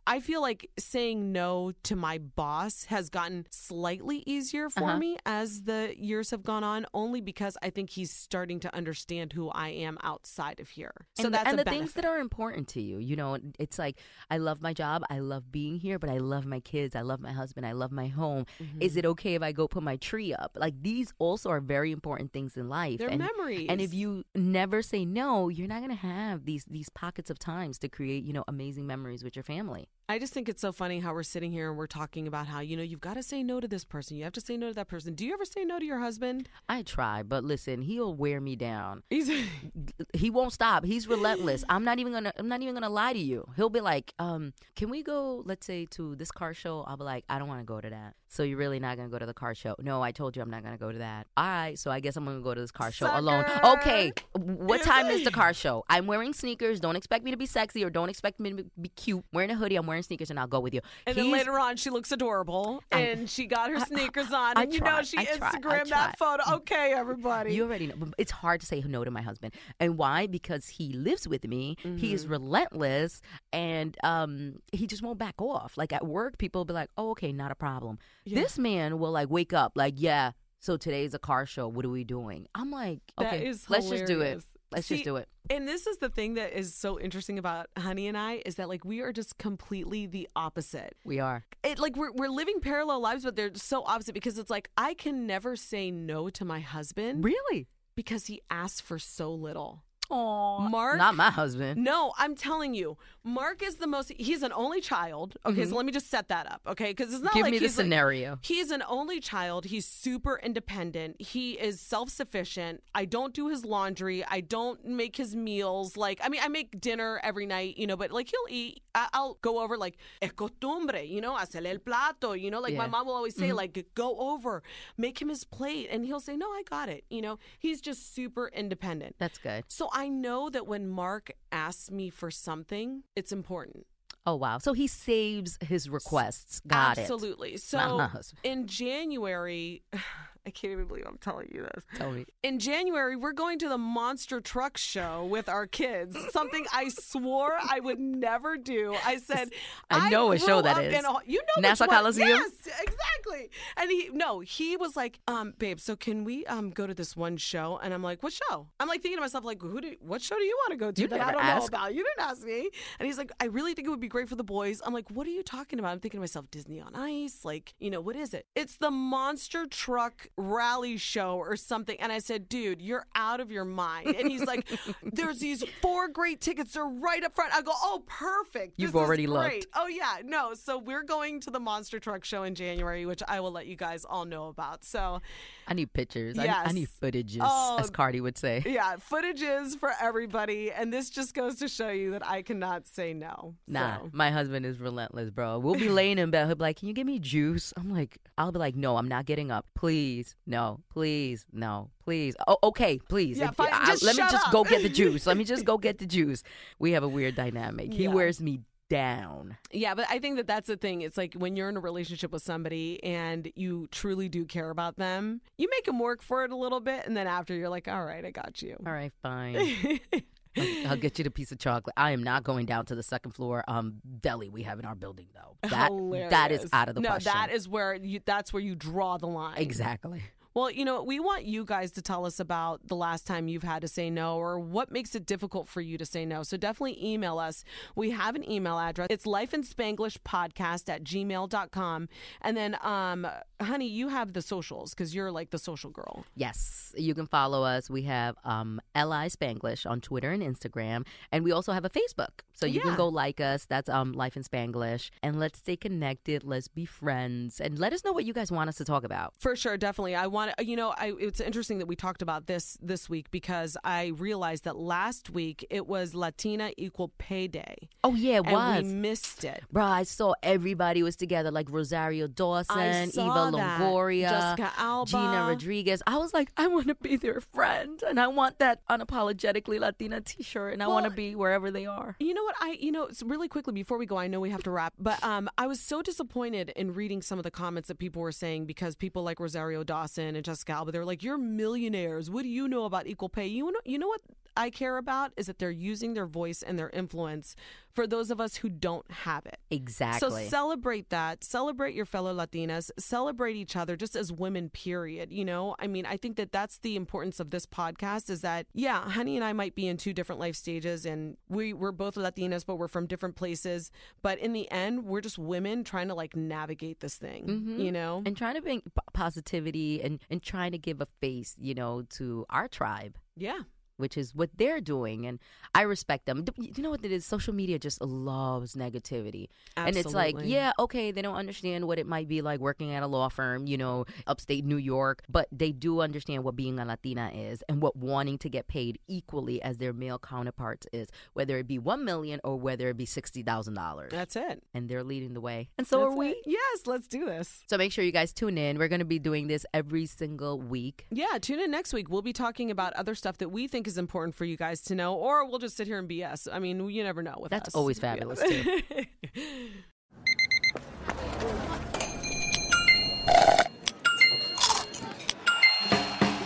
I 0.06 0.20
feel 0.20 0.40
like 0.40 0.70
saying 0.78 1.32
no 1.32 1.72
to 1.84 1.96
my 1.96 2.18
boss 2.18 2.84
has 2.84 3.10
gotten 3.10 3.46
slightly 3.50 4.22
easier 4.26 4.68
for 4.70 4.84
Uh-huh. 4.84 4.98
me 4.98 5.18
as 5.26 5.62
the 5.64 5.94
years 5.98 6.30
have 6.30 6.42
gone 6.42 6.62
on, 6.62 6.86
only 6.94 7.20
because 7.20 7.56
I 7.62 7.70
think 7.70 7.90
he's 7.90 8.10
starting 8.10 8.60
to 8.60 8.74
understand 8.74 9.32
who 9.32 9.48
I 9.50 9.70
am 9.70 9.98
outside 10.02 10.60
of 10.60 10.68
here. 10.70 10.92
So 11.14 11.24
and 11.24 11.34
the, 11.34 11.38
that's 11.38 11.50
and 11.50 11.58
the 11.58 11.64
things 11.64 11.94
that 11.94 12.04
are 12.04 12.18
important 12.18 12.68
to 12.68 12.80
you. 12.80 12.98
You 12.98 13.16
know, 13.16 13.38
it's 13.58 13.78
like 13.78 13.98
I 14.30 14.38
love 14.38 14.60
my 14.62 14.72
job, 14.72 15.02
I 15.10 15.18
love 15.18 15.50
being 15.50 15.78
here, 15.78 15.98
but 15.98 16.08
I 16.10 16.18
love 16.18 16.46
my 16.46 16.60
kids, 16.60 16.94
I 16.94 17.00
love 17.02 17.20
my 17.20 17.32
husband, 17.32 17.66
I 17.66 17.72
love 17.72 17.90
my 17.92 18.06
home. 18.06 18.46
Mm-hmm. 18.62 18.82
Is 18.82 18.96
it 18.96 19.04
okay 19.06 19.34
if 19.34 19.42
I 19.42 19.52
go 19.52 19.66
put 19.66 19.82
my 19.82 19.96
tree 19.96 20.32
up? 20.32 20.52
Like 20.54 20.80
these 20.82 21.12
also 21.18 21.50
are 21.50 21.60
very 21.60 21.90
important 21.90 22.32
things 22.32 22.56
in 22.56 22.68
life. 22.68 22.98
They're 22.98 23.08
and, 23.08 23.18
memories. 23.18 23.66
And 23.68 23.80
if 23.80 23.92
you 23.92 24.24
never 24.34 24.82
say 24.82 25.04
no, 25.04 25.48
you're 25.48 25.66
not 25.68 25.80
gonna 25.80 25.94
have 25.96 26.44
these 26.44 26.64
these 26.70 26.88
pockets 26.90 27.28
of 27.30 27.38
times 27.38 27.78
to 27.80 27.88
create 27.88 28.24
you 28.24 28.32
know 28.32 28.44
amazing 28.46 28.86
memories 28.86 29.24
with 29.24 29.34
your 29.34 29.42
family. 29.42 29.88
I 30.08 30.20
just 30.20 30.32
think 30.32 30.48
it's 30.48 30.60
so 30.60 30.70
funny 30.70 31.00
how 31.00 31.12
we're 31.12 31.24
sitting 31.24 31.50
here 31.50 31.68
and 31.68 31.76
we're 31.76 31.88
talking 31.88 32.28
about 32.28 32.46
how, 32.46 32.60
you 32.60 32.76
know, 32.76 32.82
you've 32.84 33.00
got 33.00 33.14
to 33.14 33.24
say 33.24 33.42
no 33.42 33.58
to 33.58 33.66
this 33.66 33.84
person. 33.84 34.16
You 34.16 34.22
have 34.22 34.32
to 34.34 34.40
say 34.40 34.56
no 34.56 34.68
to 34.68 34.74
that 34.74 34.86
person. 34.86 35.14
Do 35.14 35.26
you 35.26 35.32
ever 35.32 35.44
say 35.44 35.64
no 35.64 35.80
to 35.80 35.84
your 35.84 35.98
husband? 35.98 36.48
I 36.68 36.82
try, 36.82 37.24
but 37.24 37.42
listen, 37.42 37.82
he'll 37.82 38.14
wear 38.14 38.40
me 38.40 38.54
down. 38.54 39.02
He's 39.10 39.28
he 40.12 40.30
won't 40.30 40.52
stop. 40.52 40.84
He's 40.84 41.08
relentless. 41.08 41.64
I'm 41.68 41.82
not 41.82 41.98
even 41.98 42.12
gonna. 42.12 42.32
I'm 42.36 42.46
not 42.46 42.62
even 42.62 42.74
gonna 42.74 42.88
lie 42.88 43.14
to 43.14 43.18
you. 43.18 43.48
He'll 43.56 43.68
be 43.68 43.80
like, 43.80 44.14
um, 44.20 44.52
"Can 44.76 44.90
we 44.90 45.02
go? 45.02 45.42
Let's 45.44 45.66
say 45.66 45.86
to 45.92 46.14
this 46.14 46.30
car 46.30 46.54
show." 46.54 46.84
I'll 46.86 46.96
be 46.96 47.04
like, 47.04 47.24
"I 47.28 47.40
don't 47.40 47.48
want 47.48 47.60
to 47.60 47.66
go 47.66 47.80
to 47.80 47.90
that." 47.90 48.14
So 48.36 48.42
you're 48.42 48.58
really 48.58 48.78
not 48.80 48.98
gonna 48.98 49.08
go 49.08 49.18
to 49.18 49.24
the 49.24 49.32
car 49.32 49.54
show? 49.54 49.74
No, 49.80 50.02
I 50.02 50.12
told 50.12 50.36
you 50.36 50.42
I'm 50.42 50.50
not 50.50 50.62
gonna 50.62 50.76
go 50.76 50.92
to 50.92 50.98
that. 50.98 51.26
All 51.38 51.44
right, 51.46 51.78
so 51.78 51.90
I 51.90 52.00
guess 52.00 52.16
I'm 52.16 52.26
gonna 52.26 52.40
go 52.40 52.52
to 52.52 52.60
this 52.60 52.70
car 52.70 52.92
show 52.92 53.08
alone. 53.10 53.44
Okay, 53.64 54.12
what 54.34 54.82
time 54.82 55.06
is 55.06 55.24
the 55.24 55.30
car 55.30 55.54
show? 55.54 55.84
I'm 55.88 56.06
wearing 56.06 56.34
sneakers. 56.34 56.78
Don't 56.78 56.96
expect 56.96 57.24
me 57.24 57.30
to 57.30 57.36
be 57.38 57.46
sexy 57.46 57.82
or 57.82 57.88
don't 57.88 58.10
expect 58.10 58.38
me 58.38 58.52
to 58.52 58.64
be 58.80 58.90
cute. 58.90 59.24
wearing 59.32 59.50
a 59.50 59.54
hoodie. 59.54 59.76
I'm 59.76 59.86
wearing 59.86 60.02
sneakers, 60.02 60.28
and 60.30 60.38
I'll 60.38 60.46
go 60.46 60.60
with 60.60 60.74
you. 60.74 60.80
And 61.06 61.16
then 61.16 61.30
later 61.30 61.58
on, 61.58 61.76
she 61.76 61.88
looks 61.88 62.12
adorable, 62.12 62.82
I- 62.92 63.00
and 63.00 63.30
she 63.30 63.46
got 63.46 63.70
her 63.70 63.80
sneakers 63.80 64.30
on, 64.32 64.58
I 64.58 64.62
and 64.64 64.74
you 64.74 64.80
know 64.80 65.02
she 65.02 65.16
I 65.18 65.24
try, 65.24 65.48
I 65.48 65.56
Instagrammed 65.56 65.88
that 65.88 66.18
photo. 66.18 66.42
Okay, 66.56 66.92
everybody. 66.92 67.54
You 67.54 67.64
already 67.64 67.86
know. 67.86 67.94
but 67.96 68.10
It's 68.18 68.32
hard 68.32 68.60
to 68.60 68.66
say 68.66 68.82
no 68.86 69.02
to 69.02 69.10
my 69.10 69.22
husband. 69.22 69.54
And 69.80 69.96
why? 69.96 70.26
Because 70.26 70.68
he 70.68 70.92
lives 70.92 71.26
with 71.26 71.44
me. 71.48 71.76
He 71.82 71.88
Mm-hmm. 71.88 72.14
is 72.14 72.26
relentless 72.26 73.22
and 73.52 73.96
um, 74.04 74.56
he 74.72 74.86
just 74.86 75.02
won't 75.02 75.18
back 75.18 75.40
off. 75.40 75.76
Like 75.76 75.92
at 75.92 76.06
work, 76.06 76.36
people 76.38 76.60
will 76.60 76.66
be 76.66 76.74
like, 76.74 76.90
oh, 76.98 77.10
okay, 77.10 77.32
not 77.32 77.50
a 77.50 77.54
problem. 77.54 77.98
Yeah. 78.26 78.40
This 78.40 78.58
man 78.58 78.98
will 78.98 79.12
like 79.12 79.30
wake 79.30 79.52
up, 79.52 79.72
like, 79.76 79.94
yeah, 79.96 80.32
so 80.58 80.76
today's 80.76 81.14
a 81.14 81.18
car 81.18 81.46
show. 81.46 81.68
What 81.68 81.84
are 81.84 81.90
we 81.90 82.04
doing? 82.04 82.48
I'm 82.54 82.70
like, 82.70 83.00
okay, 83.18 83.54
let's 83.68 83.88
just 83.88 84.06
do 84.06 84.20
it. 84.20 84.42
Let's 84.72 84.88
See, 84.88 84.96
just 84.96 85.04
do 85.04 85.14
it. 85.16 85.28
And 85.48 85.68
this 85.68 85.86
is 85.86 85.98
the 85.98 86.08
thing 86.08 86.34
that 86.34 86.52
is 86.52 86.74
so 86.74 86.98
interesting 86.98 87.38
about 87.38 87.68
Honey 87.78 88.08
and 88.08 88.18
I 88.18 88.42
is 88.44 88.56
that 88.56 88.68
like 88.68 88.84
we 88.84 89.00
are 89.00 89.12
just 89.12 89.38
completely 89.38 90.06
the 90.06 90.28
opposite. 90.34 90.96
We 91.04 91.20
are. 91.20 91.44
It 91.62 91.78
like 91.78 91.96
we're 91.96 92.10
we're 92.12 92.28
living 92.28 92.60
parallel 92.60 93.00
lives, 93.00 93.22
but 93.22 93.36
they're 93.36 93.54
so 93.54 93.84
opposite 93.84 94.12
because 94.12 94.38
it's 94.38 94.50
like 94.50 94.70
I 94.76 94.94
can 94.94 95.24
never 95.24 95.54
say 95.54 95.92
no 95.92 96.30
to 96.30 96.44
my 96.44 96.58
husband 96.58 97.24
Really? 97.24 97.68
because 97.94 98.26
he 98.26 98.42
asks 98.50 98.80
for 98.80 98.98
so 98.98 99.32
little. 99.32 99.84
Aw, 100.10 100.68
Mark- 100.68 100.98
not 100.98 101.14
my 101.14 101.30
husband. 101.30 101.82
No, 101.82 102.12
I'm 102.18 102.34
telling 102.34 102.74
you, 102.74 102.96
Mark 103.24 103.62
is 103.62 103.76
the 103.76 103.86
most. 103.86 104.12
He's 104.16 104.42
an 104.42 104.52
only 104.52 104.80
child. 104.80 105.36
Okay, 105.44 105.64
so 105.64 105.74
let 105.74 105.84
me 105.84 105.92
just 105.92 106.08
set 106.10 106.28
that 106.28 106.50
up. 106.50 106.60
Okay, 106.66 106.90
because 106.90 107.12
it's 107.12 107.22
not 107.22 107.32
Mm-hmm. 107.32 107.38
Give 107.38 107.44
like 107.46 107.52
me 107.52 107.58
the 107.58 107.64
he's 107.66 107.76
like- 107.76 107.84
scenario. 107.84 108.38
he's 108.42 108.70
an 108.70 108.82
only 108.88 109.20
child. 109.20 109.64
He's 109.66 109.84
super 109.86 110.40
independent. 110.42 111.20
He 111.20 111.52
is 111.54 111.80
self 111.80 112.08
sufficient. 112.10 112.82
I 112.94 113.04
don't 113.04 113.34
do 113.34 113.48
his 113.48 113.64
laundry. 113.64 114.24
I 114.24 114.40
don't 114.40 114.84
make 114.84 115.16
his 115.16 115.34
meals. 115.36 115.96
Like, 115.96 116.20
I 116.22 116.28
mean, 116.28 116.40
I 116.42 116.48
make 116.48 116.80
dinner 116.80 117.20
every 117.22 117.46
night, 117.46 117.76
you 117.78 117.86
know, 117.86 117.96
but 117.96 118.10
like 118.12 118.28
he'll 118.28 118.46
eat. 118.54 118.80
I- 118.94 119.08
I'll 119.12 119.34
go 119.42 119.60
over, 119.60 119.76
like, 119.76 119.96
es 120.22 120.32
costumbre, 120.32 121.02
you 121.06 121.20
know, 121.20 121.34
hacerle 121.36 121.66
el 121.66 121.78
plato, 121.78 122.32
you 122.32 122.50
know, 122.50 122.60
like 122.60 122.74
my 122.74 122.86
mom 122.86 123.06
will 123.06 123.14
always 123.14 123.34
say, 123.36 123.52
like, 123.52 123.86
go 123.94 124.16
over, 124.18 124.62
make 124.96 125.20
him 125.20 125.28
his 125.28 125.44
plate. 125.44 125.88
And 125.90 126.06
he'll 126.06 126.20
say, 126.20 126.34
no, 126.36 126.46
I 126.46 126.62
got 126.70 126.88
it. 126.88 127.04
You 127.10 127.20
know, 127.20 127.38
he's 127.58 127.80
just 127.82 128.14
super 128.14 128.48
independent. 128.54 129.16
That's 129.18 129.36
good. 129.38 129.64
So 129.68 129.90
I 129.96 130.10
know 130.10 130.50
that 130.50 130.66
when 130.66 130.88
Mark 130.88 131.32
asks 131.50 131.90
me 131.90 132.10
for 132.10 132.30
something, 132.30 133.04
it's 133.16 133.32
important. 133.32 133.86
Oh 134.26 134.34
wow. 134.36 134.58
So 134.58 134.74
he 134.74 134.86
saves 134.88 135.56
his 135.62 135.88
requests. 135.88 136.60
Got 136.60 136.98
it. 136.98 137.00
Absolutely. 137.02 137.56
So 137.56 137.78
husband. 137.78 138.40
Uh-huh. 138.44 138.52
in 138.52 138.66
January, 138.66 139.82
I 140.46 140.50
can't 140.50 140.72
even 140.72 140.86
believe 140.86 141.04
I'm 141.06 141.18
telling 141.18 141.48
you 141.52 141.62
this. 141.74 141.84
Tell 141.96 142.12
me. 142.12 142.24
In 142.44 142.58
January, 142.60 143.16
we're 143.16 143.32
going 143.32 143.58
to 143.58 143.68
the 143.68 143.78
Monster 143.78 144.40
Truck 144.40 144.78
Show 144.78 145.24
with 145.26 145.48
our 145.48 145.66
kids. 145.66 146.16
Something 146.30 146.64
I 146.72 146.88
swore 146.88 147.56
I 147.68 147.80
would 147.80 147.98
never 147.98 148.56
do. 148.56 148.94
I 149.04 149.16
said, 149.16 149.50
I 149.90 150.08
know 150.08 150.26
what 150.28 150.38
grew 150.38 150.46
show 150.46 150.62
that 150.62 150.84
is. 150.84 150.92
a- 150.92 150.96
you 150.96 151.02
know, 151.02 151.20
which. 151.56 151.90
Coliseum? 151.90 152.28
Yes, 152.28 152.52
exactly. 152.80 153.50
And 153.76 153.90
he, 153.90 154.10
no, 154.12 154.40
he 154.40 154.76
was 154.76 154.96
like, 154.96 155.18
um, 155.26 155.52
babe, 155.58 155.80
so 155.80 155.96
can 155.96 156.22
we 156.24 156.46
um 156.46 156.70
go 156.70 156.86
to 156.86 156.94
this 156.94 157.16
one 157.16 157.36
show? 157.36 157.78
And 157.82 157.92
I'm 157.92 158.02
like, 158.02 158.22
what 158.22 158.32
show? 158.32 158.68
I'm 158.78 158.86
like 158.88 159.02
thinking 159.02 159.16
to 159.18 159.22
myself, 159.22 159.44
like, 159.44 159.60
who 159.60 159.80
do, 159.80 159.96
what 160.00 160.22
show 160.22 160.36
do 160.36 160.44
you 160.44 160.56
want 160.62 160.70
to 160.72 160.76
go 160.76 160.92
to 160.92 161.00
You 161.02 161.08
that 161.08 161.20
I 161.20 161.32
don't 161.32 161.42
know 161.42 161.48
ask. 161.48 161.68
about? 161.68 161.92
You 161.94 162.04
didn't 162.04 162.28
ask 162.30 162.44
me. 162.44 162.70
And 163.00 163.06
he's 163.06 163.18
like, 163.18 163.32
I 163.40 163.46
really 163.46 163.74
think 163.74 163.86
it 163.88 163.90
would 163.90 164.00
be 164.00 164.08
great 164.08 164.28
for 164.28 164.36
the 164.36 164.44
boys. 164.44 164.80
I'm 164.84 164.94
like, 164.94 165.10
what 165.10 165.26
are 165.26 165.30
you 165.30 165.42
talking 165.42 165.78
about? 165.80 165.90
I'm 165.90 165.98
thinking 166.00 166.18
to 166.18 166.22
myself, 166.22 166.50
Disney 166.52 166.80
on 166.80 166.94
Ice, 166.94 167.44
like, 167.44 167.74
you 167.80 167.90
know, 167.90 168.00
what 168.00 168.14
is 168.16 168.32
it? 168.32 168.46
It's 168.54 168.76
the 168.76 168.90
Monster 168.92 169.66
Truck 169.66 170.28
Rally 170.36 170.96
Show 170.96 171.36
or 171.36 171.56
something. 171.56 171.96
And 172.00 172.12
I 172.12 172.18
said, 172.18 172.48
dude, 172.48 172.82
you're 172.82 173.06
out 173.14 173.40
of 173.40 173.50
your 173.50 173.64
mind. 173.64 174.14
And 174.16 174.28
he's 174.28 174.44
like, 174.44 174.66
there's 175.02 175.38
these 175.40 175.64
four 175.80 176.08
great 176.08 176.40
tickets. 176.40 176.74
They're 176.74 176.84
right 176.84 177.22
up 177.24 177.34
front. 177.34 177.54
I 177.54 177.62
go, 177.62 177.72
oh, 177.74 178.02
perfect. 178.06 178.74
You've 178.76 178.92
This 178.92 179.00
is 179.00 179.06
already 179.06 179.26
looked. 179.26 179.66
Oh 179.74 179.86
yeah, 179.86 180.18
no. 180.24 180.54
So 180.54 180.78
we're 180.78 181.02
going 181.02 181.40
to 181.40 181.50
the 181.50 181.60
Monster 181.60 181.98
Truck 181.98 182.24
Show 182.24 182.42
in 182.42 182.54
January, 182.54 183.06
which 183.06 183.22
I 183.26 183.40
will 183.40 183.52
let 183.52 183.66
you 183.66 183.76
guys 183.76 184.04
all 184.04 184.24
know 184.24 184.48
about. 184.48 184.84
So 184.84 185.20
I 185.68 185.74
need 185.74 185.92
pictures. 185.92 186.38
I, 186.38 186.42
need, 186.42 186.50
I 186.50 186.72
need 186.72 186.88
footages, 187.02 187.38
Oh, 187.40 187.78
as 187.80 187.90
Cardi 187.90 188.20
would 188.20 188.36
say. 188.38 188.62
yeah, 188.66 188.96
Footages 188.96 189.78
for 189.78 189.92
everybody, 190.00 190.70
and 190.70 190.92
this 190.92 191.10
just 191.10 191.34
goes 191.34 191.56
to 191.56 191.68
show 191.68 191.90
you 191.90 192.12
that 192.12 192.26
I 192.26 192.42
cannot 192.42 192.86
say 192.86 193.12
no. 193.14 193.54
Nah, 193.66 193.98
So. 193.98 194.10
my 194.12 194.30
husband 194.30 194.64
is 194.66 194.78
relentless, 194.78 195.30
bro. 195.30 195.58
We'll 195.58 195.74
be 195.74 195.88
laying 195.88 196.18
in 196.18 196.30
bed. 196.30 196.46
He'll 196.46 196.54
be 196.56 196.62
like, 196.62 196.76
"Can 196.76 196.88
you 196.88 196.94
give 196.94 197.06
me 197.06 197.18
juice?" 197.18 197.72
I'm 197.76 197.92
like, 197.92 198.18
"I'll 198.38 198.52
be 198.52 198.58
like, 198.58 198.76
no, 198.76 198.96
I'm 198.96 199.08
not 199.08 199.26
getting 199.26 199.50
up. 199.50 199.66
Please, 199.74 200.25
no, 200.46 200.80
please, 200.90 201.46
no, 201.52 201.90
please. 202.02 202.34
Oh, 202.48 202.56
okay, 202.64 202.98
please. 203.08 203.38
Yeah, 203.38 203.50
If- 203.50 203.54
fine, 203.56 203.68
I- 203.72 203.86
just 203.86 204.02
let 204.02 204.16
me 204.16 204.22
just 204.30 204.46
up. 204.46 204.52
go 204.52 204.64
get 204.64 204.82
the 204.82 204.88
juice. 204.88 205.26
Let 205.26 205.36
me 205.36 205.44
just 205.44 205.64
go 205.64 205.78
get 205.78 205.98
the 205.98 206.06
juice. 206.06 206.42
We 206.78 206.92
have 206.92 207.02
a 207.04 207.08
weird 207.08 207.34
dynamic. 207.36 207.92
He 207.92 208.04
Yeah. 208.04 208.10
wears 208.10 208.40
me 208.40 208.60
down. 208.88 209.56
Yeah, 209.72 209.94
but 209.96 210.06
I 210.08 210.20
think 210.20 210.36
that 210.36 210.46
that's 210.46 210.68
the 210.68 210.76
thing. 210.76 211.02
It's 211.02 211.16
like 211.16 211.34
when 211.34 211.56
you're 211.56 211.68
in 211.68 211.76
a 211.76 211.80
relationship 211.80 212.30
with 212.30 212.42
somebody 212.42 213.02
and 213.02 213.50
you 213.56 213.88
truly 213.90 214.28
do 214.28 214.44
care 214.44 214.70
about 214.70 214.96
them, 214.96 215.40
you 215.58 215.68
make 215.70 215.84
them 215.86 215.98
work 215.98 216.22
for 216.22 216.44
it 216.44 216.52
a 216.52 216.56
little 216.56 216.78
bit, 216.80 217.04
and 217.04 217.16
then 217.16 217.26
after 217.26 217.52
you're 217.54 217.68
like, 217.68 217.88
all 217.88 218.04
right, 218.04 218.24
I 218.24 218.30
got 218.30 218.62
you. 218.62 218.76
All 218.86 218.92
right, 218.92 219.12
fine. 219.22 220.00
I'll, 220.56 220.88
I'll 220.88 220.96
get 220.96 221.18
you 221.18 221.24
the 221.24 221.30
piece 221.30 221.52
of 221.52 221.58
chocolate. 221.58 221.94
I 221.96 222.12
am 222.12 222.22
not 222.22 222.44
going 222.44 222.66
down 222.66 222.86
to 222.86 222.94
the 222.94 223.02
second 223.02 223.32
floor 223.32 223.64
um 223.68 224.00
deli 224.20 224.48
we 224.48 224.62
have 224.62 224.78
in 224.78 224.84
our 224.84 224.94
building 224.94 225.26
though. 225.34 225.68
That 225.68 225.90
that 226.30 226.52
is 226.52 226.68
out 226.72 226.88
of 226.88 226.94
the 226.94 227.00
no, 227.00 227.10
question. 227.10 227.32
that 227.32 227.50
is 227.50 227.68
where 227.68 227.94
you. 227.94 228.20
That's 228.24 228.52
where 228.52 228.62
you 228.62 228.74
draw 228.74 229.18
the 229.18 229.26
line. 229.26 229.58
exactly. 229.58 230.22
Well, 230.56 230.70
you 230.70 230.86
know, 230.86 231.02
we 231.02 231.20
want 231.20 231.44
you 231.44 231.66
guys 231.66 231.90
to 231.92 232.00
tell 232.00 232.24
us 232.24 232.40
about 232.40 232.88
the 232.88 232.96
last 232.96 233.26
time 233.26 233.46
you've 233.46 233.62
had 233.62 233.82
to 233.82 233.88
say 233.88 234.08
no 234.08 234.38
or 234.38 234.58
what 234.58 234.90
makes 234.90 235.14
it 235.14 235.26
difficult 235.26 235.68
for 235.68 235.82
you 235.82 235.98
to 235.98 236.06
say 236.06 236.24
no. 236.24 236.42
So 236.44 236.56
definitely 236.56 236.96
email 237.06 237.38
us. 237.38 237.62
We 237.94 238.08
have 238.12 238.34
an 238.34 238.50
email 238.50 238.78
address. 238.78 239.08
It's 239.10 239.26
lifeinspanglishpodcast 239.26 240.88
at 240.88 241.04
gmail.com. 241.04 242.08
And 242.40 242.56
then, 242.56 242.78
um, 242.80 243.26
honey, 243.60 243.86
you 243.86 244.08
have 244.08 244.32
the 244.32 244.40
socials 244.40 244.94
because 244.94 245.14
you're 245.14 245.30
like 245.30 245.50
the 245.50 245.58
social 245.58 245.90
girl. 245.90 246.24
Yes, 246.34 246.94
you 246.96 247.14
can 247.14 247.26
follow 247.26 247.62
us. 247.62 247.90
We 247.90 248.04
have 248.04 248.36
um, 248.42 248.80
Li 248.94 249.02
Spanglish 249.28 249.84
on 249.84 250.00
Twitter 250.00 250.30
and 250.30 250.42
Instagram, 250.42 251.04
and 251.32 251.44
we 251.44 251.52
also 251.52 251.72
have 251.72 251.84
a 251.84 251.90
Facebook. 251.90 252.40
So 252.54 252.64
you 252.64 252.76
Yeah. 252.76 252.84
can 252.84 252.96
go 252.96 253.08
like 253.08 253.42
us. 253.42 253.66
That's 253.66 253.90
um, 253.90 254.12
Life 254.12 254.38
in 254.38 254.42
Spanglish, 254.42 255.10
and 255.22 255.38
let's 255.38 255.58
stay 255.58 255.76
connected. 255.76 256.44
Let's 256.44 256.68
be 256.68 256.86
friends, 256.86 257.60
and 257.60 257.78
let 257.78 257.92
us 257.92 258.04
know 258.06 258.12
what 258.12 258.24
you 258.24 258.32
guys 258.32 258.50
want 258.50 258.68
us 258.70 258.76
to 258.78 258.84
talk 258.86 259.04
about. 259.04 259.34
For 259.36 259.54
sure, 259.54 259.76
definitely. 259.76 260.14
I 260.14 260.26
want 260.26 260.45
to, 260.56 260.64
you 260.64 260.76
know, 260.76 260.94
I, 260.96 261.14
it's 261.18 261.40
interesting 261.40 261.78
that 261.78 261.86
we 261.86 261.96
talked 261.96 262.22
about 262.22 262.46
this 262.46 262.78
this 262.80 263.08
week 263.08 263.30
because 263.30 263.76
I 263.84 264.06
realized 264.06 264.64
that 264.64 264.76
last 264.76 265.30
week 265.30 265.66
it 265.70 265.86
was 265.86 266.14
Latina 266.14 266.72
Equal 266.76 267.12
Pay 267.18 267.48
Day. 267.48 267.88
Oh 268.04 268.14
yeah, 268.14 268.36
it 268.36 268.46
and 268.46 268.52
was. 268.52 268.82
we 268.84 268.88
missed 268.88 269.44
it. 269.44 269.64
Bro, 269.72 269.84
I 269.84 270.02
saw 270.04 270.34
everybody 270.42 271.02
was 271.02 271.16
together, 271.16 271.50
like 271.50 271.70
Rosario 271.70 272.26
Dawson, 272.26 272.78
Eva 272.78 273.10
that. 273.12 273.80
Longoria, 273.80 274.28
Jessica 274.28 274.72
Alba. 274.78 275.10
Gina 275.10 275.46
Rodriguez. 275.48 276.02
I 276.06 276.18
was 276.18 276.32
like, 276.32 276.50
I 276.56 276.68
want 276.68 276.88
to 276.88 276.94
be 276.94 277.16
their 277.16 277.40
friend, 277.40 278.02
and 278.06 278.20
I 278.20 278.28
want 278.28 278.58
that 278.58 278.86
unapologetically 278.88 279.80
Latina 279.80 280.20
T-shirt, 280.20 280.72
and 280.72 280.82
I 280.82 280.88
want 280.88 281.04
to 281.04 281.10
be 281.10 281.34
wherever 281.34 281.70
they 281.70 281.86
are. 281.86 282.16
You 282.20 282.34
know 282.34 282.44
what? 282.44 282.56
I 282.60 282.76
you 282.80 282.92
know 282.92 283.04
it's 283.04 283.22
really 283.22 283.48
quickly 283.48 283.72
before 283.72 283.98
we 283.98 284.06
go. 284.06 284.16
I 284.16 284.28
know 284.28 284.40
we 284.40 284.50
have 284.50 284.62
to 284.64 284.70
wrap, 284.70 284.94
but 284.98 285.22
um, 285.24 285.48
I 285.58 285.66
was 285.66 285.80
so 285.80 286.02
disappointed 286.02 286.72
in 286.76 286.94
reading 286.94 287.22
some 287.22 287.38
of 287.38 287.44
the 287.44 287.50
comments 287.50 287.88
that 287.88 287.98
people 287.98 288.22
were 288.22 288.32
saying 288.32 288.66
because 288.66 288.94
people 288.94 289.22
like 289.22 289.40
Rosario 289.40 289.82
Dawson 289.84 290.35
and 290.36 290.44
Jessica 290.44 290.72
Alba, 290.72 290.92
they 290.92 290.98
were 290.98 291.04
like, 291.04 291.22
"You're 291.22 291.38
millionaires. 291.38 292.30
What 292.30 292.42
do 292.42 292.48
you 292.48 292.68
know 292.68 292.84
about 292.84 293.06
equal 293.06 293.28
pay?" 293.28 293.46
You 293.46 293.70
know, 293.72 293.80
you 293.84 293.98
know 293.98 294.08
what 294.08 294.20
I 294.56 294.70
care 294.70 294.96
about 294.96 295.32
is 295.36 295.46
that 295.46 295.58
they're 295.58 295.70
using 295.70 296.14
their 296.14 296.26
voice 296.26 296.62
and 296.62 296.78
their 296.78 296.90
influence 296.90 297.54
for 297.96 298.06
those 298.06 298.30
of 298.30 298.40
us 298.40 298.56
who 298.56 298.68
don't 298.68 299.10
have 299.10 299.46
it. 299.46 299.58
Exactly. 299.70 300.44
So 300.44 300.48
celebrate 300.48 301.08
that. 301.08 301.42
Celebrate 301.42 301.94
your 301.94 302.04
fellow 302.04 302.34
Latinas. 302.34 302.90
Celebrate 302.98 303.56
each 303.56 303.74
other 303.74 303.96
just 303.96 304.14
as 304.14 304.30
women, 304.30 304.68
period. 304.68 305.32
You 305.32 305.46
know, 305.46 305.76
I 305.78 305.86
mean, 305.86 306.04
I 306.04 306.18
think 306.18 306.36
that 306.36 306.52
that's 306.52 306.78
the 306.78 306.94
importance 306.94 307.40
of 307.40 307.50
this 307.50 307.64
podcast 307.64 308.28
is 308.28 308.42
that, 308.42 308.66
yeah, 308.74 309.08
Honey 309.08 309.36
and 309.36 309.44
I 309.44 309.54
might 309.54 309.74
be 309.74 309.88
in 309.88 309.96
two 309.96 310.12
different 310.12 310.40
life 310.40 310.56
stages 310.56 311.06
and 311.06 311.38
we, 311.48 311.72
we're 311.72 311.92
both 311.92 312.16
Latinas, 312.16 312.66
but 312.66 312.76
we're 312.76 312.86
from 312.86 313.06
different 313.06 313.34
places. 313.34 313.90
But 314.20 314.38
in 314.38 314.52
the 314.52 314.70
end, 314.70 315.04
we're 315.04 315.22
just 315.22 315.38
women 315.38 315.82
trying 315.82 316.08
to 316.08 316.14
like 316.14 316.36
navigate 316.36 317.00
this 317.00 317.16
thing, 317.16 317.46
mm-hmm. 317.46 317.80
you 317.80 317.92
know? 317.92 318.22
and 318.26 318.36
trying 318.36 318.56
to 318.56 318.62
bring 318.62 318.82
positivity 319.14 320.02
and, 320.02 320.20
and 320.28 320.42
trying 320.42 320.72
to 320.72 320.78
give 320.78 321.00
a 321.00 321.06
face, 321.20 321.54
you 321.58 321.74
know, 321.74 322.02
to 322.10 322.44
our 322.50 322.68
tribe, 322.68 323.16
yeah. 323.36 323.60
Which 323.96 324.16
is 324.16 324.34
what 324.34 324.50
they're 324.56 324.80
doing. 324.80 325.26
And 325.26 325.38
I 325.74 325.82
respect 325.82 326.26
them. 326.26 326.44
You 326.56 326.82
know 326.82 326.90
what 326.90 327.04
it 327.04 327.12
is? 327.12 327.24
Social 327.24 327.54
media 327.54 327.78
just 327.78 328.00
loves 328.00 328.74
negativity. 328.74 329.48
And 329.76 329.96
it's 329.96 330.12
like, 330.12 330.36
yeah, 330.42 330.72
okay, 330.78 331.10
they 331.10 331.22
don't 331.22 331.36
understand 331.36 331.86
what 331.86 331.98
it 331.98 332.06
might 332.06 332.28
be 332.28 332.42
like 332.42 332.60
working 332.60 332.92
at 332.92 333.02
a 333.02 333.06
law 333.06 333.28
firm, 333.28 333.66
you 333.66 333.76
know, 333.76 334.04
upstate 334.26 334.64
New 334.64 334.76
York, 334.76 335.22
but 335.28 335.48
they 335.52 335.72
do 335.72 336.00
understand 336.00 336.44
what 336.44 336.56
being 336.56 336.78
a 336.78 336.84
Latina 336.84 337.30
is 337.34 337.62
and 337.68 337.80
what 337.80 337.96
wanting 337.96 338.38
to 338.38 338.48
get 338.48 338.68
paid 338.68 338.98
equally 339.08 339.62
as 339.62 339.78
their 339.78 339.92
male 339.92 340.18
counterparts 340.18 340.86
is, 340.92 341.08
whether 341.34 341.58
it 341.58 341.66
be 341.66 341.78
1 341.78 342.04
million 342.04 342.40
or 342.44 342.56
whether 342.56 342.88
it 342.88 342.96
be 342.96 343.06
$60,000. 343.06 344.10
That's 344.10 344.36
it. 344.36 344.62
And 344.74 344.88
they're 344.88 345.04
leading 345.04 345.34
the 345.34 345.40
way. 345.40 345.68
And 345.78 345.86
so 345.86 346.00
That's 346.00 346.12
are 346.12 346.16
we. 346.16 346.28
it. 346.30 346.38
Yes, 346.46 346.86
let's 346.86 347.08
do 347.08 347.24
this. 347.24 347.62
So 347.68 347.78
make 347.78 347.92
sure 347.92 348.04
you 348.04 348.12
guys 348.12 348.32
tune 348.32 348.58
in. 348.58 348.78
We're 348.78 348.88
going 348.88 349.00
to 349.00 349.04
be 349.04 349.18
doing 349.18 349.46
this 349.46 349.64
every 349.72 350.06
single 350.06 350.60
week. 350.60 351.06
Yeah, 351.10 351.38
tune 351.40 351.60
in 351.60 351.70
next 351.70 351.92
week. 351.92 352.08
We'll 352.08 352.22
be 352.22 352.32
talking 352.32 352.70
about 352.70 352.92
other 352.94 353.14
stuff 353.14 353.38
that 353.38 353.50
we 353.50 353.66
think 353.68 353.85
is 353.86 353.98
important 353.98 354.34
for 354.34 354.44
you 354.44 354.56
guys 354.56 354.80
to 354.82 354.94
know, 354.94 355.14
or 355.14 355.46
we'll 355.48 355.58
just 355.58 355.76
sit 355.76 355.86
here 355.86 355.98
and 355.98 356.08
BS. 356.08 356.48
I 356.52 356.58
mean, 356.58 356.88
you 356.88 357.02
never 357.04 357.22
know 357.22 357.38
with 357.40 357.50
That's 357.50 357.68
us. 357.68 357.74
always 357.74 357.98
fabulous, 357.98 358.40
too. 358.40 358.80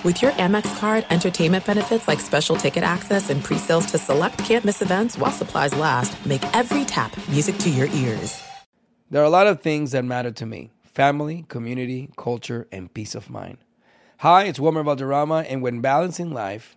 With 0.03 0.23
your 0.23 0.31
Amex 0.33 0.79
card, 0.79 1.05
entertainment 1.11 1.67
benefits 1.67 2.09
like 2.09 2.21
special 2.21 2.57
ticket 2.57 2.83
access 2.83 3.29
and 3.29 3.45
pre-sales 3.45 3.85
to 3.91 3.99
select 3.99 4.39
campus 4.39 4.81
events 4.81 5.19
while 5.19 5.31
supplies 5.31 5.75
last, 5.75 6.25
make 6.25 6.43
every 6.57 6.87
tap 6.87 7.15
music 7.29 7.59
to 7.59 7.69
your 7.71 7.87
ears. 7.89 8.43
There 9.11 9.21
are 9.21 9.27
a 9.27 9.31
lot 9.31 9.47
of 9.47 9.61
things 9.61 9.93
that 9.93 10.05
matter 10.07 10.31
to 10.31 10.47
me 10.47 10.71
family, 10.85 11.45
community, 11.49 12.09
culture, 12.17 12.67
and 12.73 12.93
peace 12.95 13.15
of 13.15 13.29
mind. 13.29 13.59
Hi, 14.19 14.45
it's 14.45 14.59
Wilmer 14.59 14.83
Valderrama, 14.83 15.45
and 15.49 15.61
when 15.63 15.81
balancing 15.83 16.33
life, 16.33 16.77